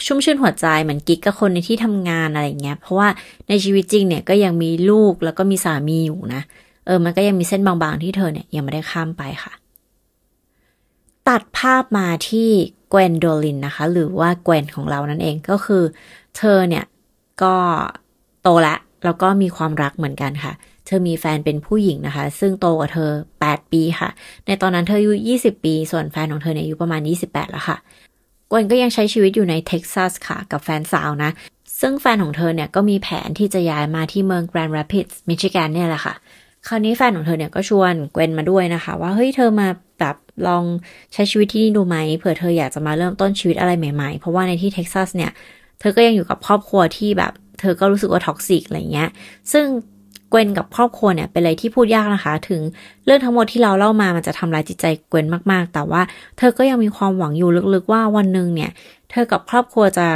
[0.06, 3.08] ชุ่มชื่นหัวใจเหมือนกิ๊กกับคนในที่ทำงานอะไรเงี้ย เพราะว่า
[3.48, 6.42] ในชีวิตจริงเนี่ยก็ยังมีลูกแล้วก็มีสามีอยู่นะ
[6.86, 9.52] เออมันก็ยังมีเส้นบางๆที่เธอเนี่ยยังไม่ได้ข้ามไปค่ะ
[11.28, 12.48] ตัดภาพมาที่
[12.90, 15.82] เกวนโดลินนะคะ หรือว่าเกวนของเรานั่นเองก็คือ
[16.36, 16.84] เธอเนี่ย
[17.42, 17.54] ก็
[18.42, 20.52] โตแล้วแล้วก็มีความรักเหมือนกันค่ะ
[20.88, 23.10] เธอมีแฟนเป็นผู้หญิงนะคะ ซึ่งโตกว่าเธอ
[23.42, 24.10] 8 ปีค่ะ
[24.46, 27.76] ในตอนนั้นเธออายุ 20 ปี ส่วนแฟนของเธอเนี่ยอายุประมาณ 28 แล้วค่ะ
[28.50, 31.30] เกวนก็ยังใช้ชีวิตอยู่ในเท็กซัสค่ะ กับแฟนสาวนะ
[31.80, 36.14] ซึ่งแฟนของเธอเนี่ยก็มีแผนที่จะย้ายมาที่เมืองแกรนด์แรปิดส์มิชิแกนเนี่ยแหละค่ะ
[36.66, 39.68] คราวนี้แฟนของเธอเนี่ยก็ชวนเกวนมาด้วยนะคะ ว่าเฮ้ยเธอมา
[40.00, 40.64] แบบลอง
[41.12, 45.30] ใช้ชีวิตที่นี่ดูไหมเผื่อเธออยากจะมาเริ่มต้นชีวิตอะไรใหม่ๆ เพราะว่าในที่เท็กซัสเนี่ย
[45.80, 49.08] เธอก็ยังอยู่กับครอบครัวที่แบบ เธอก็รู้สึกว่า toxic อะไรเงี้ย
[49.52, 49.66] ซึ่ง
[50.32, 52.60] เกวนกับครอบครัวเนี่ยเป็นอะไรที่พูดยากนะคะ ถึง
[53.04, 56.02] เรื่องทั้งหมดที่เราเล่ามามันจะทำลายจิตใจเกวนมากๆ แต่ว่า
[56.38, 58.70] เธอก็ยังมีความหวังอยู่ลึกๆว่าวันหนึ่งเนี่ย
[59.10, 60.06] เธอกับครอบครัวจะ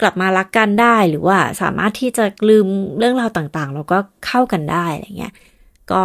[0.00, 2.66] กลับมารักกันได้หรือว่าสามารถที่จะลืม
[2.98, 5.32] เรื่องราวต่างๆ แล้วก็เข้ากันได้อะไรเงี้ย
[5.92, 6.02] ก็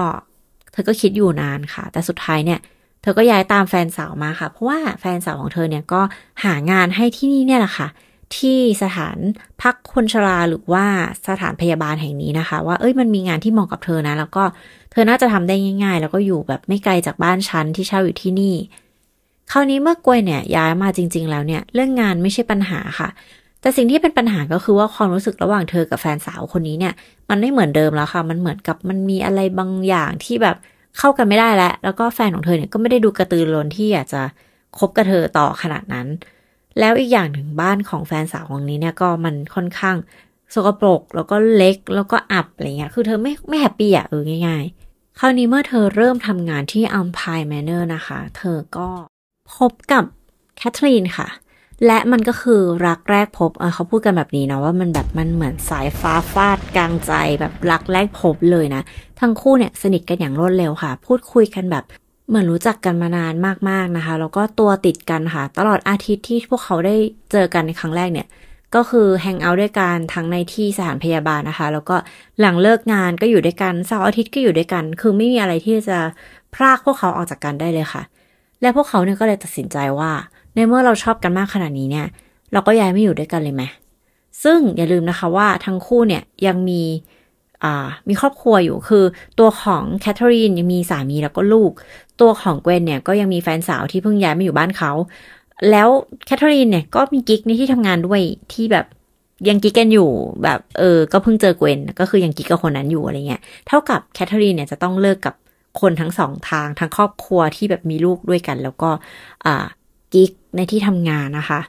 [0.71, 2.59] เธอก็คิดอยู่นานค่ะ แต่สุดท้ายเนี่ย
[3.01, 6.01] เธอก็ย้ายตามแฟนสาวมาค่ะ เพราะว่าแฟนสาวของเธอเนี่ยก็
[6.43, 7.87] หางานให้ที่นี่เนี่ยแหละค่ะ
[8.37, 9.17] ที่สถาน
[9.61, 10.85] พักคนชราหรือว่า
[11.27, 14.43] สถานพยาบาลแห่งนี้นะคะ ว่าเอ้ยมันมีงานที่เหมาะกับเธอนะ แล้วก็
[14.91, 18.55] เธอน่าจะทำได้ง่าย ๆ แล้วก็อยู่แบบไม่ไกลจากบ้านฉันที่เช่าอยู่ที่นี่
[19.51, 23.09] คราวนี้เมื่อกวยเนี่ยย้ายมาจริง ๆ แล้วเนี่ย เรื่องงานไม่ใช่ปัญหาค่ะ
[23.61, 26.93] แต่สิ่งที่เป็นปัญหาก็คือว่าความรู้สึกระหว่างเธอกับแฟนสาวคนนี้เนี่ย
[27.29, 30.55] มันไม่เหมือนเดิมแล้วค่ะ มันเหมือนกับมันมีอะไรบางอย่างที่แบบ
[30.97, 34.21] เข้ากันไม่ได้แล้ว แล้วก็แฟนของเธอเนี่ยก็ไม่ได้ดูกระตือรือร้นที่อยากจะ
[34.77, 36.07] คบกับเธอต่อขนาดนั้น
[36.79, 39.95] แล้วอีกอย่างหนึ่งบ้านของแฟนสาวของนี้เนี่ยก็มันค่อนข้าง
[40.53, 48.87] สกปรกแล้วก็เล็กแล้วก็อับอะไรเงี้ย คือเธอไม่ไม่ happy อะเออง่าย ๆ คราวนี้เมื่อเธอเริ่มทำงานที่อัลพายน์แมเนอร์นะคะ เธอก็
[49.55, 50.03] พบกับ
[50.57, 51.27] แคทเธอรีนค่ะ
[51.85, 58.81] และมันก็คือรักแรกพบเขาพูดกันแบบนี้นะว่ามันแบบมันเหมือนสายฟ้าฟาดกลางใจแบบรักแรกพบเลยนะ
[59.19, 61.83] ทั้งคู่เนี่ยสนิทกันอย่างรวดเร็วค่ะ พูดคุยกันแบบ
[62.29, 63.33] เหมือนรู้จักกันมานาน
[63.69, 66.95] มากๆนะคะ แล้วก็ตัวติดกันค่ะ ตลอดอาทิตย์ที่พวกเขาได้
[67.31, 68.27] เจอกันในครั้งแรกเนี่ย
[68.75, 71.95] ก็คือแฮงเอาท์ด้วยกันทั้งในที่สถานพยาบาลนะคะ แล้วก็
[72.39, 75.97] หลังเลิกงานก็อยู่ด้วยกันเสาร์อาทิตย์ก็อยู่ด้วยกัน คือไม่มีอะไรที่จะ
[76.53, 78.03] พรากพวกเขาออกจากกันได้เลยค่ะ
[78.61, 80.11] และพวกเขาเนี่ยก็เลยตัดสินใจว่า
[80.55, 82.07] ในเมื่อเราชอบกันมากขนาดนี้เนี่ย
[82.53, 83.63] เราก็ย้ายไม่อยู่ด้วยกันเลยไหม
[84.43, 86.81] ซึ่งอย่าลืมนะคะว่าทั้งคู่เนี่ยยังมี
[88.07, 89.03] มีครอบครัวอยู่คือ
[89.39, 91.71] ตัวของแคทเธอรีนยังมีสามีแล้วก็ลูก
[92.21, 94.91] ตัวของเกวนเนี่ยก็ยังมีแฟนสาวที่เพิ่งย้ายมาอยู่บ้านเขา
[95.69, 95.89] แล้ว
[96.25, 98.21] แคทเธอรีนเนี่ยก็มีกิ๊กในที่ทำงานด้วย
[98.53, 98.85] ที่แบบ
[99.49, 100.09] ยังกิ๊กกันอยู่
[100.43, 105.35] แบบเออ ก็เพิ่งเจอเกวนก็คือยังกิ๊กกับคนนั้นอยู่อะไรเงี้ยเท่ากับแคทเธอรีนเนี่ยจะต้องเลิกกับ
[105.81, 108.89] คนทั้งสองทางทั้งครอบครัวที่แบบมีลูกด้วยกัน แล้วก็
[109.45, 109.65] อ่า
[110.13, 111.59] กิ๊กในที่ทำงานนะคะ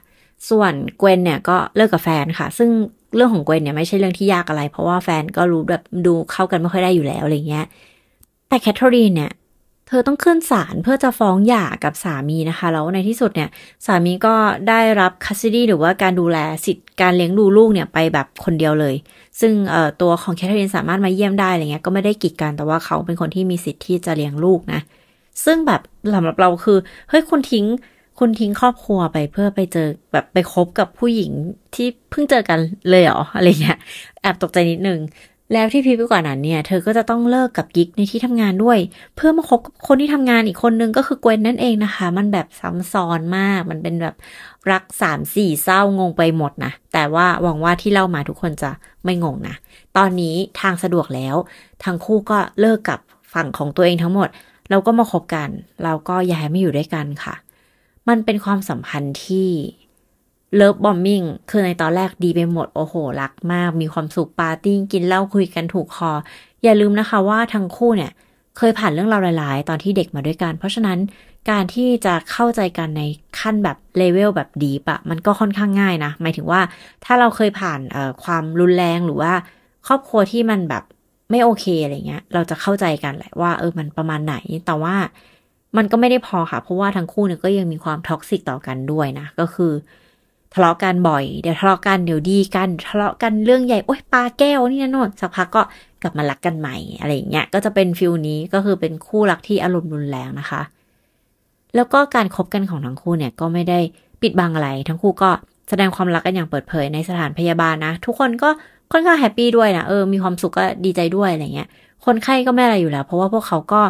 [0.49, 2.69] ส่วนเกวนเนี่ยก็เลิกกับแฟนค่ะ ซึ่ง
[3.15, 7.65] เรื่องของเกวนเนี่ยไม่ใช่เรื่องที่ยากอะไร เพราะว่าแฟนก็รู้แบบดูเข้ากันไม่ค่อยได้อยู่แล้วอะไรเงี้ย
[8.47, 9.31] แต่แคทเธอรีนเนี่ย
[9.87, 13.49] เธอต้องขึ้นศาลเพื่อจะฟ้องหย่ากับสามีนะคะ แล้วในที่สุดเนี่ย
[13.85, 14.35] สามีก็
[14.69, 18.95] ได้รับคัสซิดี้หรือว่าการดูแลสิทธิ์การเลี้ยงดูลูกเนี่ยไปแบบคนเดียวเลย
[19.39, 24.79] ซึ่งเอ่อตัวของแคทเธอรีนสามารถมาเยี่ยมได้อะไรเงี้ย ก็ไม่ได้กีดกัน แต่ว่าเขาเป็นคนที่มีสิทธิ์ที่จะเลี้ยงลูกนะ
[25.45, 25.81] ซึ่งแบบ
[26.13, 26.77] สำหรับเราคือ
[27.09, 27.65] เฮ้ยคุณทิ้ง
[28.23, 31.31] คุณทิ้งครอบครัวไปเพื่อไปเจอแบบไปคบกับผู้หญิง
[31.75, 33.79] ที่เพิ่งเจอกันเลยเหรออะไรเงี้ย
[34.21, 34.99] แอบตกใจนิดนึง
[35.53, 38.77] แล้วที่พีไปกว่านั้นเนี่ย เธอก็จะต้องเลิกกับกิ๊กในที่ทำงานด้วย
[39.15, 44.15] เพื่อมาคบกับคนที่ทำงานอีกคนนึงก็คือเกวนนั่นเองนะคะ มันแบบซ้ำซ้อนมาก มันเป็นแบบ
[44.71, 48.71] รักสามสี่เศร้างงไปหมดนะแต่ว่าหวังว่าที่เล่ามาทุกคนจะ
[49.03, 49.55] ไม่งงนะ
[49.97, 51.35] ตอนนี้ทางสะดวกแล้ว
[51.83, 52.99] ทั้งคู่ก็เลิกกับ
[53.33, 54.29] ฝั่งของตัวเองทั้งหมด
[54.69, 55.49] เราก็มาคบกัน
[55.83, 57.35] เราก็ย้ายม่อยู่ด้วยกันค่ะ
[58.09, 59.49] มันเป็นความสัมพันธ์ที่
[60.55, 66.11] love bombing คือในตอนแรกดีไปหมดโอ้โห รักมาก มีความสุขปาร์ตี้กินเหล้าคุยกันถูกคอ
[66.63, 68.11] อย่าลืมนะคะว่าทั้งคู่เนี่ย
[68.57, 70.99] เคยผ่านเรื่องราวหลาย ๆ ตอนที่เด็กมาด้วยกัน เพราะฉะนั้น
[71.49, 73.03] การที่จะเข้าใจกันใน
[73.39, 76.61] ขั้นแบบ level แบบ deep อะมันก็ค่อนข้างง่ายนะ หมายถึงว่า
[77.05, 77.79] ถ้าเราเคยผ่าน
[78.23, 79.33] ความรุนแรงหรือว่า
[79.87, 80.83] ครอบครัวที่มันแบบ
[81.31, 84.35] ไม่โอเคอะไรเงี้ย เราจะเข้าใจกันแหละว่าเออมันประมาณไหน
[84.65, 84.95] แต่ว่า
[85.77, 89.71] มันก็ไม่ได้พอค่ะ เพราะว่าทั้งคู่เนี่ยก็ยังมีความ toxic ต่อกันด้วยนะ ก็คือ
[90.53, 95.61] ทะเลาะกันบ่อย เดี๋ยวทะเลาะกันเดี๋ยวดีกัน ทะเลาะกันเรื่องใหญ่ โอ๊ยปาแก้วนี่นั่นโน่นสักพักก็
[96.01, 100.61] กลับมารักกันใหม่ อะไรอย่างเงี้ย ก็จะเป็น feel นี้ก็คือเป็นคู่รักที่อารมณ์รุนแรงนะคะ
[101.75, 103.79] แล้วก็การคบกันของทั้งคู่เนี่ยก็ไม่ได้
[104.21, 105.29] ปิดบังอะไร ทั้งคู่ก็
[105.69, 108.49] แสดงความรักกันอย่างเปิดเผยในสถานพยาบาลนะ ทุกคนก็
[108.91, 111.67] ค่อนข้าง happy ด้วยนะเออมีความสุขก็ดีใจด้วยอะไรเงี้ย
[112.05, 113.81] คนไข้ก็ไม่อะไรอยู่แล้ว เพราะว่าพวกเขาก็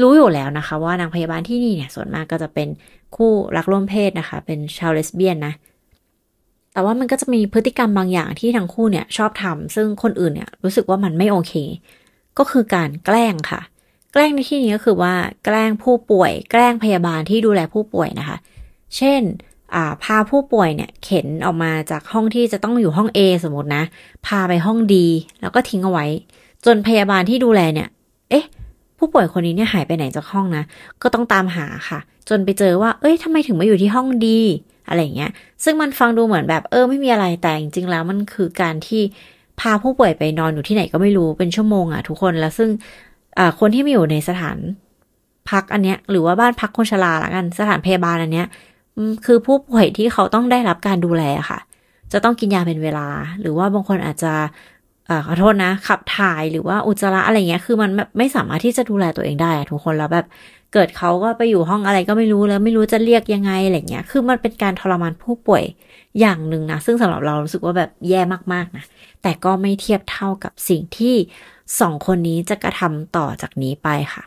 [0.00, 2.68] รู้อยู่แล้วนะคะ ว่านางพยาบาลที่นี่เนี่ยส่วนมากก็จะเป็น
[3.16, 5.52] คู่รักร่วมเพศนะคะ เป็นชาวเลสเบี้ยนนะ
[6.72, 11.52] แต่ว่ามันก็จะมีพฤติกรรมบางอย่างที่ทั้งคู่เนี่ยชอบทำซึ่งคนอื่นเนี่ยรู้สึกว่ามันไม่โอเค
[12.38, 13.60] ก็คือการแกล้งค่ะ
[14.12, 18.36] แกล้งในที่นี้ก็คือว่าแกล้งผู้ป่วย แกล้งพยาบาลที่ดูแลผู้ป่วยนะคะ
[18.96, 19.22] เช่น
[20.02, 23.82] พาผู้ป่วยเนี่ยเข็นออกมาจากห้องที่จะต้องอยู่ห้อง A สมมตินะ
[24.26, 25.06] พาไปห้องดี
[25.40, 26.06] แล้วก็ทิ้งเอาไว้
[26.64, 27.88] จนพยาบาลที่ดูแลเนี่ย
[28.30, 28.44] เอ๊ะ
[29.04, 30.64] ผู้ป่วยคนนี้เนี่ยหายไปไหนจากห้องนะ
[31.02, 34.40] ก็ต้องตามหาค่ะ จนไปเจอว่า เอ้ยทำไมถึงมาอยู่ที่ห้องดี
[34.88, 35.30] อะไรเงี้ย
[35.64, 39.02] ซึ่งมันฟังดูเหมือนแบบเออไม่มีอะไรแต่จริงๆแล้วมันคือการที่
[39.60, 42.68] พาผู้ป่วยไปนอนอยู่ที่ไหนก็ไม่รู้เป็นชั่วโมงอะทุกคนแล้วซึ่ง
[43.60, 44.58] คนที่มาอยู่ในสถาน
[45.50, 48.46] พักอันเนี้ยหรือว่าบ้านพักคนชราละกันสถานพยาบาลอันเนี้ย
[49.26, 51.58] คือผู้ป่วยที่เขาต้องได้รับการดูแลค่ะ
[52.12, 53.06] จะต้องกินยาเป็นเวลา
[53.40, 54.32] หรือว่าบางคนอาจจะ
[55.26, 60.26] ขอโทษนะ ขับถ่ายหรือว่าอุจจาระอะไรเงี้ย คือมันไม่สามารถที่จะดูแลตัวเองได้ทุกคนแล้วแบบ
[60.72, 65.64] เกิดเขาก็ไปอยู่ห้องอะไรก็ไม่รู้แล้วไม่รู้จะเรียกยังไงอะไรเงี้ย คือมันเป็นการทรมานผู้ป่วย
[66.20, 68.20] อย่างหนึ่งนะ ซึ่งสำหรับเรารู้สึกว่าแบบแย่
[68.52, 68.84] มากๆนะ
[69.22, 71.14] แต่ก็ไม่เทียบเท่ากับสิ่งที่
[71.80, 74.22] สองคนนี้จะกระทำต่อจากนี้ไปค่ะ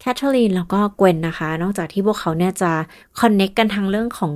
[0.00, 2.72] แคทเธอรีนแล้วก็เกวนนะคะ นอกจากที่พวกเขาเนี่ยจะ
[3.20, 4.34] คอนเน็กกันทางเรื่องของ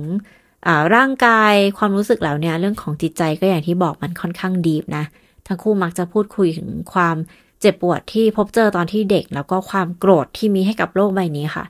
[0.95, 5.03] ร่างกายความรู้สึกแล้วเนี่ยเรื่องของจิตใจก็อย่างที่บอกมันค่อนข้างดีฟนะ
[5.47, 7.15] ทั้งคู่มักจะพูดคุยถึงความ
[7.61, 11.65] เจ็บปวดที่พบเจอตอนที่เด็ก แล้วก็ความโกรธที่มีให้กับโลกใบนี้ค่ะ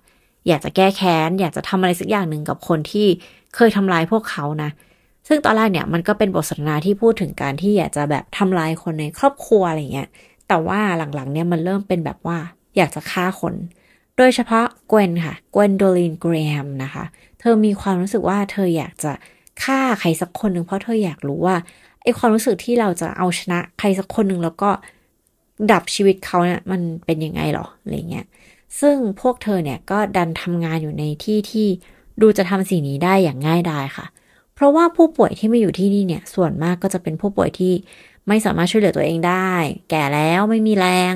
[0.47, 3.07] อยากจะแก้แค้น อยากจะทำอะไรสักอย่างหนึ่งกับคนที่
[3.55, 4.69] เคยทำลายพวกเขานะ
[5.27, 10.09] ซึ่งตอนแรกเนี่ยมันก็เป็นบทสนทนาที่พูดถึงการที่อยากจะแบบทำลายคนในครอบครัวอะไรเงี้ย
[10.47, 12.37] แต่ว่าหลังๆเนี่ยมันเริ่มเป็นแบบว่า
[12.77, 13.53] อยากจะฆ่าคน
[14.17, 17.03] โดยเฉพาะเกวนค่ะ เกวนโดลินเกรมนะคะ
[17.39, 19.11] เธอมีความรู้สึกว่าเธออยากจะ
[19.63, 21.55] ฆ่าใครสักคนหนึ่งเพราะเธออยากรู้ว่า
[22.03, 24.69] ไอความรู้สึกที่เราจะเอาชนะใครสักคนหนึ่งแล้วก็
[25.71, 28.25] ดับชีวิตเขาเนี่ยมันเป็นยังไงหรออะไรเงี้ย
[28.79, 31.67] ซึ่งพวกเธอเนี่ยก็ดันทำงานอยู่ในที่ที่
[32.21, 34.05] ดูจะทำสิ่งนี้ได้อย่างง่ายดายค่ะ
[34.55, 37.73] เพราะว่าผู้ป่วยที่มาอยู่ที่นี่เนี่ยส่วนมากก็จะเป็นผู้ป่วยที่
[38.27, 39.51] ไม่สามารถช่วยเหลือตัวเองได้
[39.89, 41.15] แก่แล้วไม่มีแรง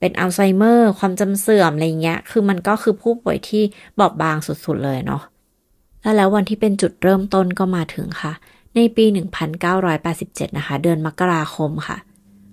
[0.00, 3.62] เป็นอัลไซเมอร์ ความจำเสื่อมอะไรเงี้ย คือมันก็คือผู้ป่วยที่
[3.98, 5.22] บอบบางสุดๆเลยเนาะ
[6.02, 8.32] แล้วแล้ววันที่เป็นจุดเริ่มต้นก็มาถึงค่ะ
[8.76, 9.04] ในปี
[9.80, 11.96] 1987 นะคะ เดือนมกราคมค่ะ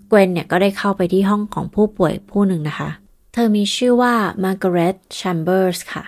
[0.10, 2.90] เกวนเนี่ยก็ได้เข้าไปที่ห้องของผู้ป่วยผู้หนึ่งนะคะ
[3.34, 6.04] เธอมีชื่อว่ามาร์กาเร็ตแชมเบอร์สค่ะ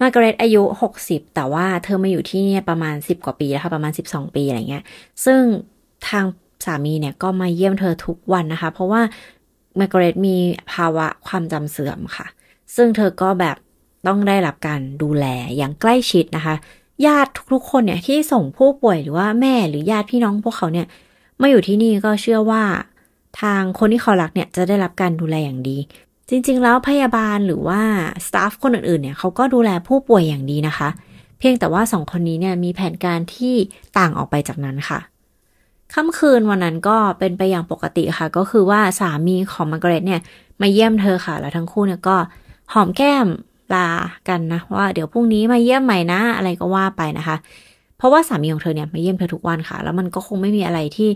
[0.00, 0.62] มาร์กาเร็ตอายุ
[1.00, 4.84] 60 แต่ว่าเธอมาอยู่ที่นี่ประมาณ 10 กว่าปีแล้วค่ะ ประมาณ 12 ปีอะไรเงี้ย
[5.24, 5.42] ซึ่ง
[6.08, 6.24] ทาง
[6.64, 9.02] สามีเนี่ยก็มาเยี่ยมเธอทุกวันนะคะ เพราะว่า
[9.78, 10.36] มาร์กาเร็ตมี
[10.72, 12.26] ภาวะความจำเสื่อมค่ะ
[12.76, 13.56] ซึ่งเธอก็แบบ
[14.06, 16.54] ต้องได้รับการดูแลอย่างใกล้ชิดนะคะ
[17.06, 20.86] ญาติทุกๆคนเนี่ยที่ส่งผู้ป่วยหรือว่าแม่หรือญาติพี่น้องพวกเขาเนี่ย
[21.40, 22.62] มาอยู่ที่นี่ก็เชื่อว่า
[23.40, 25.76] ทางคนที่เขารักเนี่ยจะได้รับการดูแลอย่างดี
[26.28, 27.80] จริงๆ แล้วพยาบาลหรือว่า
[28.26, 30.88] สตาฟคนอื่นๆเนี่ยเขาก็ดูแลผู้ป่วยอย่างดีนะคะ
[31.38, 33.54] เพียงแต่ว่าสองคนนี้เนี่ยมีแผนการที่
[33.98, 35.00] ต่างออกไปจากนั้นค่ะ
[35.94, 40.20] ค่ำคืนวันนั้นก็เป็นไปอย่างปกติค่ะ ก็คือว่าสามีของมาร์กาเร็ตเนี่ย
[40.60, 42.16] มาเยี่ยมเธอค่ะ แล้วทั้งคู่เนี่ยก็
[42.72, 43.26] หอมแก้ม
[43.74, 43.88] ลา
[44.28, 47.36] กันนะว่าเดี๋ยวพรุ่งนี้มาเยี่ยมใหม่นะ อะไรก็ว่าไปนะคะ
[47.98, 51.08] เพราะว่าสามีของเธอเนี่ยมาเยี่ยมเธอทุกวันค่ะ แล้วมันก็คงไม่มีอะไรที่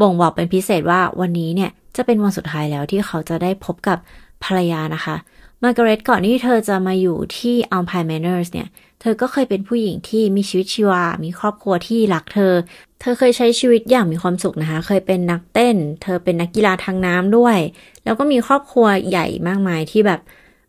[0.00, 3.98] บ่งบอกเป็นพิเศษว่าวันนี้เนี่ยจะเป็นวันสุดท้ายแล้วที่เขาจะได้พบกับ
[4.44, 5.16] ภรรยานะคะ
[5.62, 8.68] มาร์กาเร็ตก่อนที่เธอจะมาอยู่ที่ Alpine Manors เนี่ย
[9.00, 12.52] เธอก็เคยเป็นผู้หญิงที่มีชีวิตชีวา มีครอบครัวที่รักเธอ
[13.00, 17.58] เธอเคยใช้ชีวิตอย่างมีความสุขนะคะ เคยเป็นนักเต้น เธอเป็นนักกีฬาทางน้ำด้วย
[18.04, 20.20] แล้วก็มีครอบครัวใหญ่มากมายที่แบบ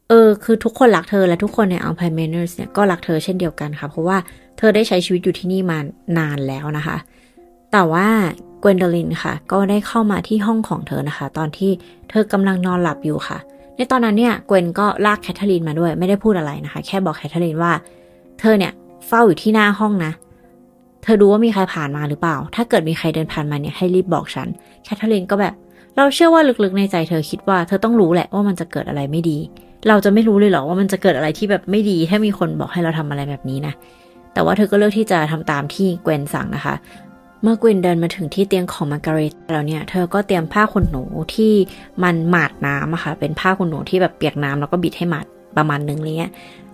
[0.10, 4.18] เออคือทุกคนรักเธอและทุกคนใน Alpine Manors เนี่ยก็รักเธอเช่นเดียวกันค่ะ เพราะว่า
[4.58, 5.78] เธอได้ใช้ชีวิตอยู่ที่นี่มา
[6.18, 6.98] นานแล้วนะคะ
[7.72, 8.08] แต่ว่า
[8.62, 11.72] เกวนโดลินค่ะ ก็ได้เข้ามาที่ห้องของเธอนะคะ ตอนที่
[12.10, 13.38] เธอกำลังนอนหลับอยู่ค่ะ
[13.76, 17.72] ในตอนนั้นเนี่ยเกวนก็ลากแคทเธอรีนมาด้วยไม่ได้พูดอะไรนะคะ แค่บอกแคทเธอรีนว่า
[18.40, 18.72] เธอเนี่ย
[19.08, 20.12] เฝ้าอยู่ที่หน้าห้องนะ
[21.04, 24.48] เธอดูว่ามีใครผ่านมาหรือเปล่า ถ้าเกิดมีใครเดินผ่านมาเนี่ยให้รีบบอกฉัน
[24.84, 25.54] แคทเธอรีนก็แบบ
[25.96, 29.38] เราเชื่อว่าลึกๆในใจเธอคิดว่าเธอต้องรู้แหละว่ามันจะเกิดอะไรไม่ดี
[29.88, 33.74] เราจะไม่รู้เลยหรอว่ามันจะเกิดอะไรที่แบบไม่ดีถ้ามีคนบอกให้เราทำอะไรแบบนี้นะ
[34.34, 36.76] แต่ว่าเธอก็เลือกที่จะทำตามที่เกวนสั่งนะคะ
[37.42, 41.04] เมื่อเกวนเดินมาถึงที่เตียงของมาการิตแล้วเนี่ย เธอก็เตรียมผ้าขนหนู
[41.36, 41.54] ที่
[42.04, 45.26] มันหมาดน้ำอะค่ะ เป็นผ้าขนหนูที่แบบเปียกน้ำแล้วก็บิดให้หมาด
[45.58, 46.32] ประมาณนึงเนี้ย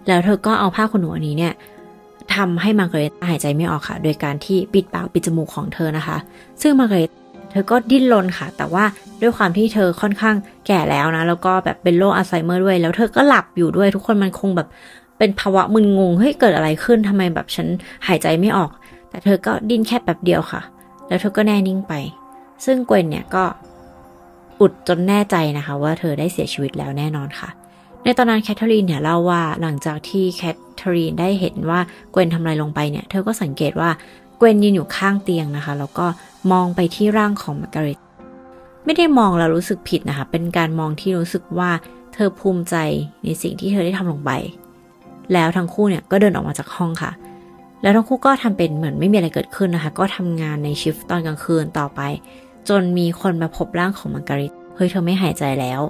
[0.07, 1.53] แล้วเธอก็เอาผ้าขนหนูอันนี้เนี่ย
[2.35, 6.17] ทำให้มาร์กริตหายใจไม่ออกค่ะ โดยการที่ปิดปากปิดจมูกของเธอนะคะ
[6.61, 7.11] ซึ่งมาร์กริต
[7.51, 8.83] เธอก็ดิ้นรนค่ะ แต่ว่า
[9.21, 10.35] ด้วยความที่เธอค่อนข้าง
[10.67, 14.67] แก่แล้วนะ แล้วก็แบบเป็นโรคอัลไซเมอร์ด้วย แล้วเธอก็หลับอยู่ด้วย ทุกคนมันคงแบบ
[15.17, 17.67] เป็นภาวะมึนงง เฮ้ย เกิดอะไรขึ้นทำไมแบบฉัน
[18.07, 18.69] หายใจไม่ออก
[19.09, 20.61] แต่เธอก็ดิ้นแค่แบบเดียวค่ะ
[21.07, 21.93] แล้วเธอก็แน่นิ่งไป
[22.65, 23.43] ซึ่งเกวนเนี่ยก็
[24.61, 27.49] อุดจนแน่ใจนะคะ ว่าเธอได้เสียชีวิตแล้วแน่นอนค่ะ
[28.03, 31.79] ในตอนนั้นแคทเธอรีนเนี่ยเล่าว่าหลังจากที่แคทเธอรีนได้เห็นว่า
[32.11, 33.89] เกวนทำอะไรลงไปเนี่ย เธอก็สังเกตว่า
[34.37, 36.05] เกวนยืนอยู่ข้างเตียงนะคะ แล้วก็
[36.51, 37.99] มองไปที่ร่างของมาร์การิต
[38.85, 41.71] ไม่ได้มองแล้วรู้สึกผิดนะคะ เป็นการมองที่รู้สึกว่า
[42.13, 42.75] เธอภูมิใจ
[43.23, 44.31] ในสิ่งที่เธอได้ทำลงไป
[45.33, 47.11] แล้วทั้งคู่เนี่ยก็เดินออกมาจากห้องค่ะ
[47.81, 52.01] แล้วทั้งคู่ก็ทำเป็นเหมือนไม่มีอะไรเกิดขึ้นนะคะ ก็ทำงานในชิฟต์ตอนกลางคืนต่อไป
[52.69, 55.81] จนมีคนมาพบร่างของมาร์การิตเฮ้ยเธอไม่หายใจแล้ว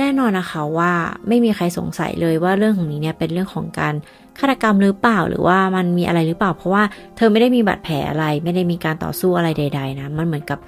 [0.00, 0.92] แน่นอนนะคะว่า
[1.28, 3.94] ไม่มีใครสงสัยเลยว่าเรื่องของนี้เนี่ยเป็นเรื่องของการ
[4.38, 6.82] ฆาตกรรมหรือเปล่าหรือว่ามันมีอะไรหรือเปล่า เพราะว่า
[7.16, 10.58] เธอไม่ได้มีบาดแผลอะไร ไม่ได้มีการต่อสู้อะไรใด ๆ นะ มันเหมือนกับ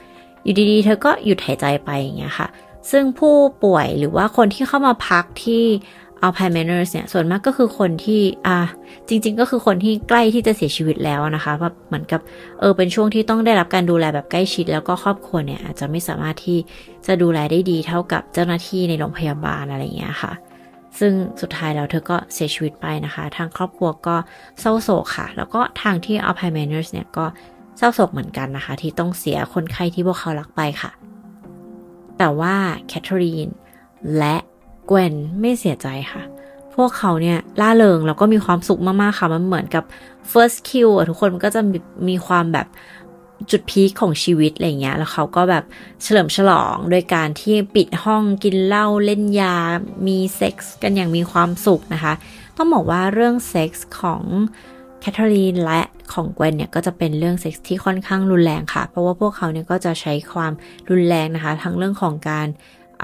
[0.45, 2.49] อยู่ดีๆ เธอก็หยุดหายใจไปอย่างเงี้ยค่ะ
[2.90, 5.64] ซึ่งผู้ป่วยหรือว่าคนที่เข้ามาพักที่
[6.22, 8.58] Alpine Manors เนี่ยส่วนมากก็คือคนที่อ่า
[9.08, 12.20] จริง ๆ ก็คือคนที่ใกล้ที่จะเสียชีวิตแล้วนะคะว่าเหมือนกับ
[12.61, 16.58] เออเป็นช่วงที่ต้องได้รับการดูแลแบบใกล้ชิด แล้วก็ครอบครัวเนี่ยอาจจะไม่สามารถที่
[17.06, 20.32] จะดูแลได้ดีเท่ากับเจ้าหน้าที่ในโรงพยาบาลอะไรอย่างเงี้ยค่ะ
[20.98, 24.16] ซึ่งสุดท้ายแล้วเธอก็เสียชีวิตไปนะคะ ทางครอบครัวก็
[24.61, 27.24] เศร้าโศกค่ะ แล้วก็ทางที่ Alpine Manors เนี่ยก็
[27.78, 30.90] เศร้าโศกเหมือนกันนะคะ ที่ต้องเสียคนไข้ที่พวกเขารักไปค่ะ
[32.18, 32.54] แต่ว่า
[32.88, 33.48] แคทเธอรีน
[34.18, 34.37] และ
[34.92, 36.22] เกวนไม่เสียใจค่ะ
[36.74, 39.85] พวกเขาเนี่ยร่าเริงแล้วก็มีความสุขมากๆค่ะ มันเหมือนกับ
[40.31, 41.78] first kill อะทุกคนมันก็จะมี
[42.09, 42.66] มีความแบบ
[43.50, 45.64] จุด peak ของชีวิตอะไรเงี้ย แล้วเขาก็แบบ
[46.02, 49.57] เฉลิมฉลองโดยการที่ปิดห้องกินเหล้าเล่นยา
[50.07, 52.12] มีเซ็กส์กันอย่างมีความสุขนะคะ
[52.57, 54.22] ต้องบอกว่าเรื่องเซ็กส์ของ
[55.00, 55.81] แคทเธอรีนและ
[56.12, 60.52] ของเกวนเนี่ยก็จะเป็นเรื่องเซ็กส์ที่ค่อนข้างรุนแรงค่ะ เพราะว่าพวกเขาเนี่ยก็จะใช้ความ
[60.90, 62.46] รุนแรงนะคะ ทั้งเรื่องของการ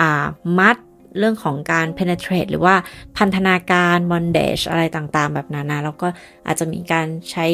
[0.00, 0.26] อ่า
[0.58, 0.76] มัด
[1.18, 2.74] เรื่องของการ penetrate หรือว่า
[3.18, 6.08] พันธนาการ bondage อะไรต่างๆ แบบนั้นนะแล้วก็
[6.46, 7.46] อาจจะมีการใช้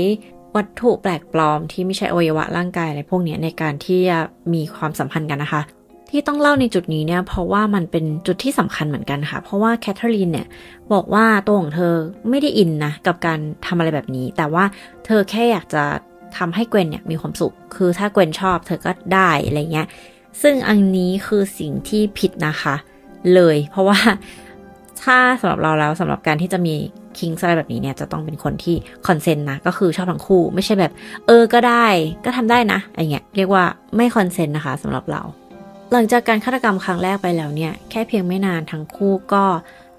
[0.57, 4.19] วัตถุแปลกปลอมที่ไม่ใช่อวัยวะร่างกายอะไรพวกนี้ในการที่จะ
[4.55, 5.63] มีความสัมพันธ์กันนะคะ
[6.11, 10.47] ที่ต้องเล่าในจุดนี้เนี่ยเพราะว่ามันเป็นจุดที่สำคัญเหมือนกันค่ะ เพราะว่าแคทเธอรีนเนี่ย
[10.93, 11.95] บอกว่าตัวของเธอ
[12.31, 14.65] ไม่ได้อินนะกับการทำอะไรแบบนี้ แต่ว่า
[15.07, 15.85] เธอแค่อยากจะ
[16.37, 19.87] ทำให้เกวนเนี่ยมีความสุข คือถ้าเกวนชอบเธอก็ได้อะไรเงี้ย
[20.43, 23.99] ซึ่งอันนี้คือสิ่งที่ผิดนะคะเลย เพราะว่า
[25.03, 26.75] ถ้าสำหรับเราแล้วสำหรับการที่จะมี
[27.19, 30.93] kink อะไรแบบนี้เนี่ยจะต้องเป็นคนที่ consent นะก็คือชอบทั้งคู่ไม่ใช่แบบ
[31.27, 31.87] เออก็ได้
[32.25, 33.65] ก็ทำได้นะอะไรเงี้ยเรียกว่า
[33.97, 35.23] ไม่ consent นะคะสำหรับเรา
[35.93, 39.45] หลังจากการฆาตกรรมครั้งแรกไปแล้วเนี่ยแค่เพียงไม่นานทั้งคู่ก็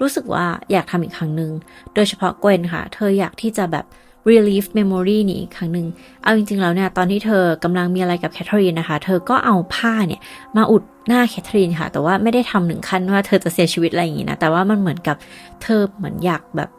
[0.01, 1.51] รู้สึกว่าอยากทำอีกครั้งหนึ่ง
[1.95, 3.85] โดยเฉพาะเกวนค่ะ เธออยากที่จะแบบ
[4.29, 5.87] relief memory นี่อีกครั้งหนึ่ง
[6.23, 10.21] เอาจริงๆ แล้วเนี่ย ตอนที่เธอกำลังมีอะไรกับแคทเธอรีนนะคะ เธอก็เอาผ้าเนี่ย
[10.57, 15.15] มาอุด หน้าแคทเธอรีนค่ะ แต่ว่าไม่ได้ทำถึงขั้นว่าเธอจะเสียชีวิตอะไรอย่างงี้นะ แต่ว่ามันเหมือนกับ
[15.61, 16.69] เธอเหมือนอยากแบบ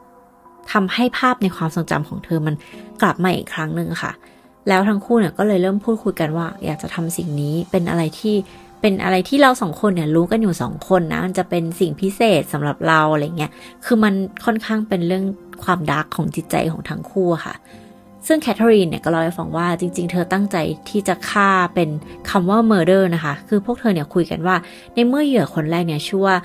[0.72, 2.54] ทำให้ภาพในความทรงจำของเธอมัน
[3.02, 4.12] กลับมาอีกครั้งหนึ่งค่ะ
[4.68, 8.34] แล้วทั้งคู่เนี่ยก็เลยเริ่มพูดคุยกันว่า อยากจะทำสิ่งนี้เป็นอะไรที่
[8.80, 13.52] เป็นอะไรที่เราสองคนเนี่ยรู้กันอยู่สองคนนะมันจะเป็นสิ่งพิเศษสำหรับเราอะไรเงี้ย
[13.84, 15.24] คือมันค่อนข้างเป็นเรื่อง
[15.64, 17.54] ความดาร์กของจิตใจของทั้งคู่ค่ะ
[18.26, 20.56] ซึ่งแคทเธอรีนเนี่ยก็เล่าให้ฟังว่าจริง ๆ เธอตั้งใจ
[20.88, 21.88] ที่จะฆ่าเป็น
[22.30, 24.56] คำว่า murder นะคะ คือพวกเธอเนี่ยคุยกันว่า
[24.94, 26.36] ในเมื่อเหยื่อคนแรกเนี่ยชื่อว่า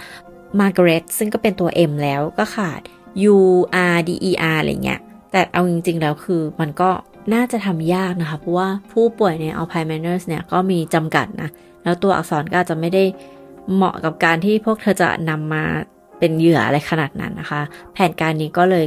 [0.60, 2.82] มาร์กาเร็ตซึ่งก็เป็นตัว M แล้วก็ขาด
[3.36, 3.38] U
[3.94, 5.00] R D E R อะไรเงี้ย
[5.32, 6.90] แต่เอาจริง ๆ แล้วคือมันก็
[7.34, 11.50] น่าจะทำยากนะคะ เพราะว่าผู้ป่วยใน Alzheimer's เนี่ยก็มีจำกัดนะ
[11.84, 13.04] แล้วตัวอักษรก็อาจจะไม่ได้
[13.74, 15.64] เหมาะกับการที่พวกเธอจะนำมา
[16.20, 17.62] เป็นเหยื่ออะไรขนาดนั้นนะคะ
[17.94, 18.86] แผนการนี้ก็เลย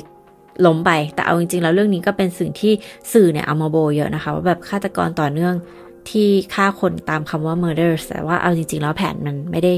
[0.66, 2.72] ล้มไป แต่เอาจริงๆ แล้วเรื่องนี้ก็เป็นสิ่งที่
[3.12, 5.54] สื่อเนี่ยเอามาโบเยอะนะคะ ว่าแบบฆาตกรต่อเนื่อง
[6.10, 9.74] ที่ฆ่าคนตามคำว่า murder แต่ว่าเอาจริง ๆ แล้วแผนมันไม่ได้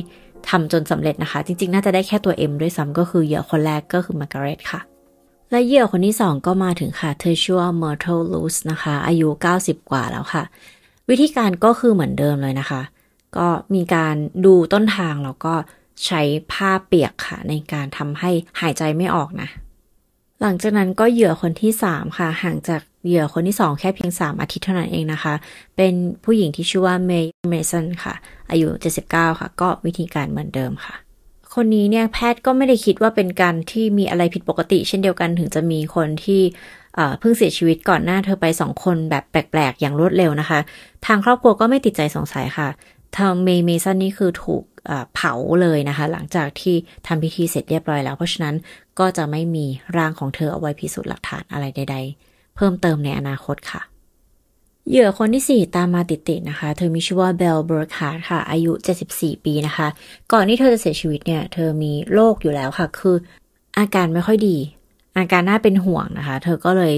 [0.49, 4.81] ทำจนสำเร็จนะคะ จริง ๆ น่าจะได้แค่ตัว M ด้วยซ้ำก็คือเหยื่อคนแรกก็คือมาร์กาเร็ตค่ะ
[5.51, 10.43] และเหยื่อคนที่2ก็มาถึงค่ะ เธอชื่อว่า Myrtle Luz นะคะ อายุ 90 กว่าแล้วค่ะ
[11.09, 12.83] วิธีการก็คือเหมือนเดิมเลยนะคะ
[13.37, 14.15] ก็มีการ
[14.47, 15.55] ดูต้นทางแล้วก็
[16.07, 19.49] ใช้ผ้าเปียกค่ะ ในการทำให้หายใจไม่ออกนะ
[20.43, 25.35] หลังจากนั้นก็เหยื่อคนที่ 3 ค่ะ ห่างจากเหยื่อคนที่ 2 แค่เพียง 3 อาทิตย์เท่านั้นเองนะคะ
[25.77, 25.95] เป็น
[26.25, 28.15] ผู้หญิงที่ชื่อว่าเมย์เมสันค่ะ
[28.51, 28.69] อายุ
[29.05, 30.95] 79 ค่ะ ก็วิธีการเหมือนเดิมค่ะ
[31.55, 36.43] คนนี้เนี่ยแพทย์ก็ไม่ได้คิดว่าเป็นการที่มีอะไรผิดปกติ เช่นเดียวกันถึงจะมีคนที่
[37.21, 40.61] เพิ่งเสียชีวิตก่อนหน้าเธอไปสองคนแบบแปลก ๆ อย่างรวดเร็วนะคะ
[41.07, 42.69] ทางครอบครัวก็ไม่ติดใจสงสัยค่ะ
[43.19, 44.63] ทางเมย์เมสันนี่คือถูก
[45.15, 48.55] เผาเลยนะคะ หลังจากที่ทำพิธีเสร็จเรียบร้อยแล้ว เพราะฉะนั้น
[48.99, 53.83] ก็จะไม่มีร่างของเธอเอาไว้พิสูจน์หลักฐานอะไรใด ๆ เพิ่มเติมในอนาคตค่ะ
[54.89, 58.73] เหยื่อคนที่ 4 ตามมาติดๆนะคะ เธอมีชื่อว่าเบลเบิร์กฮาร์ค่ะ อายุ
[59.09, 59.89] 74 ปีนะคะ
[60.33, 63.17] ก่อนที่เธอจะเสียชีวิตเนี่ย เธอมีโรคอยู่แล้วค่ะ คือ
[63.79, 64.57] อาการไม่ค่อยดี
[65.19, 66.95] อาการน่าเป็นห่วงนะคะ เธอก็เลย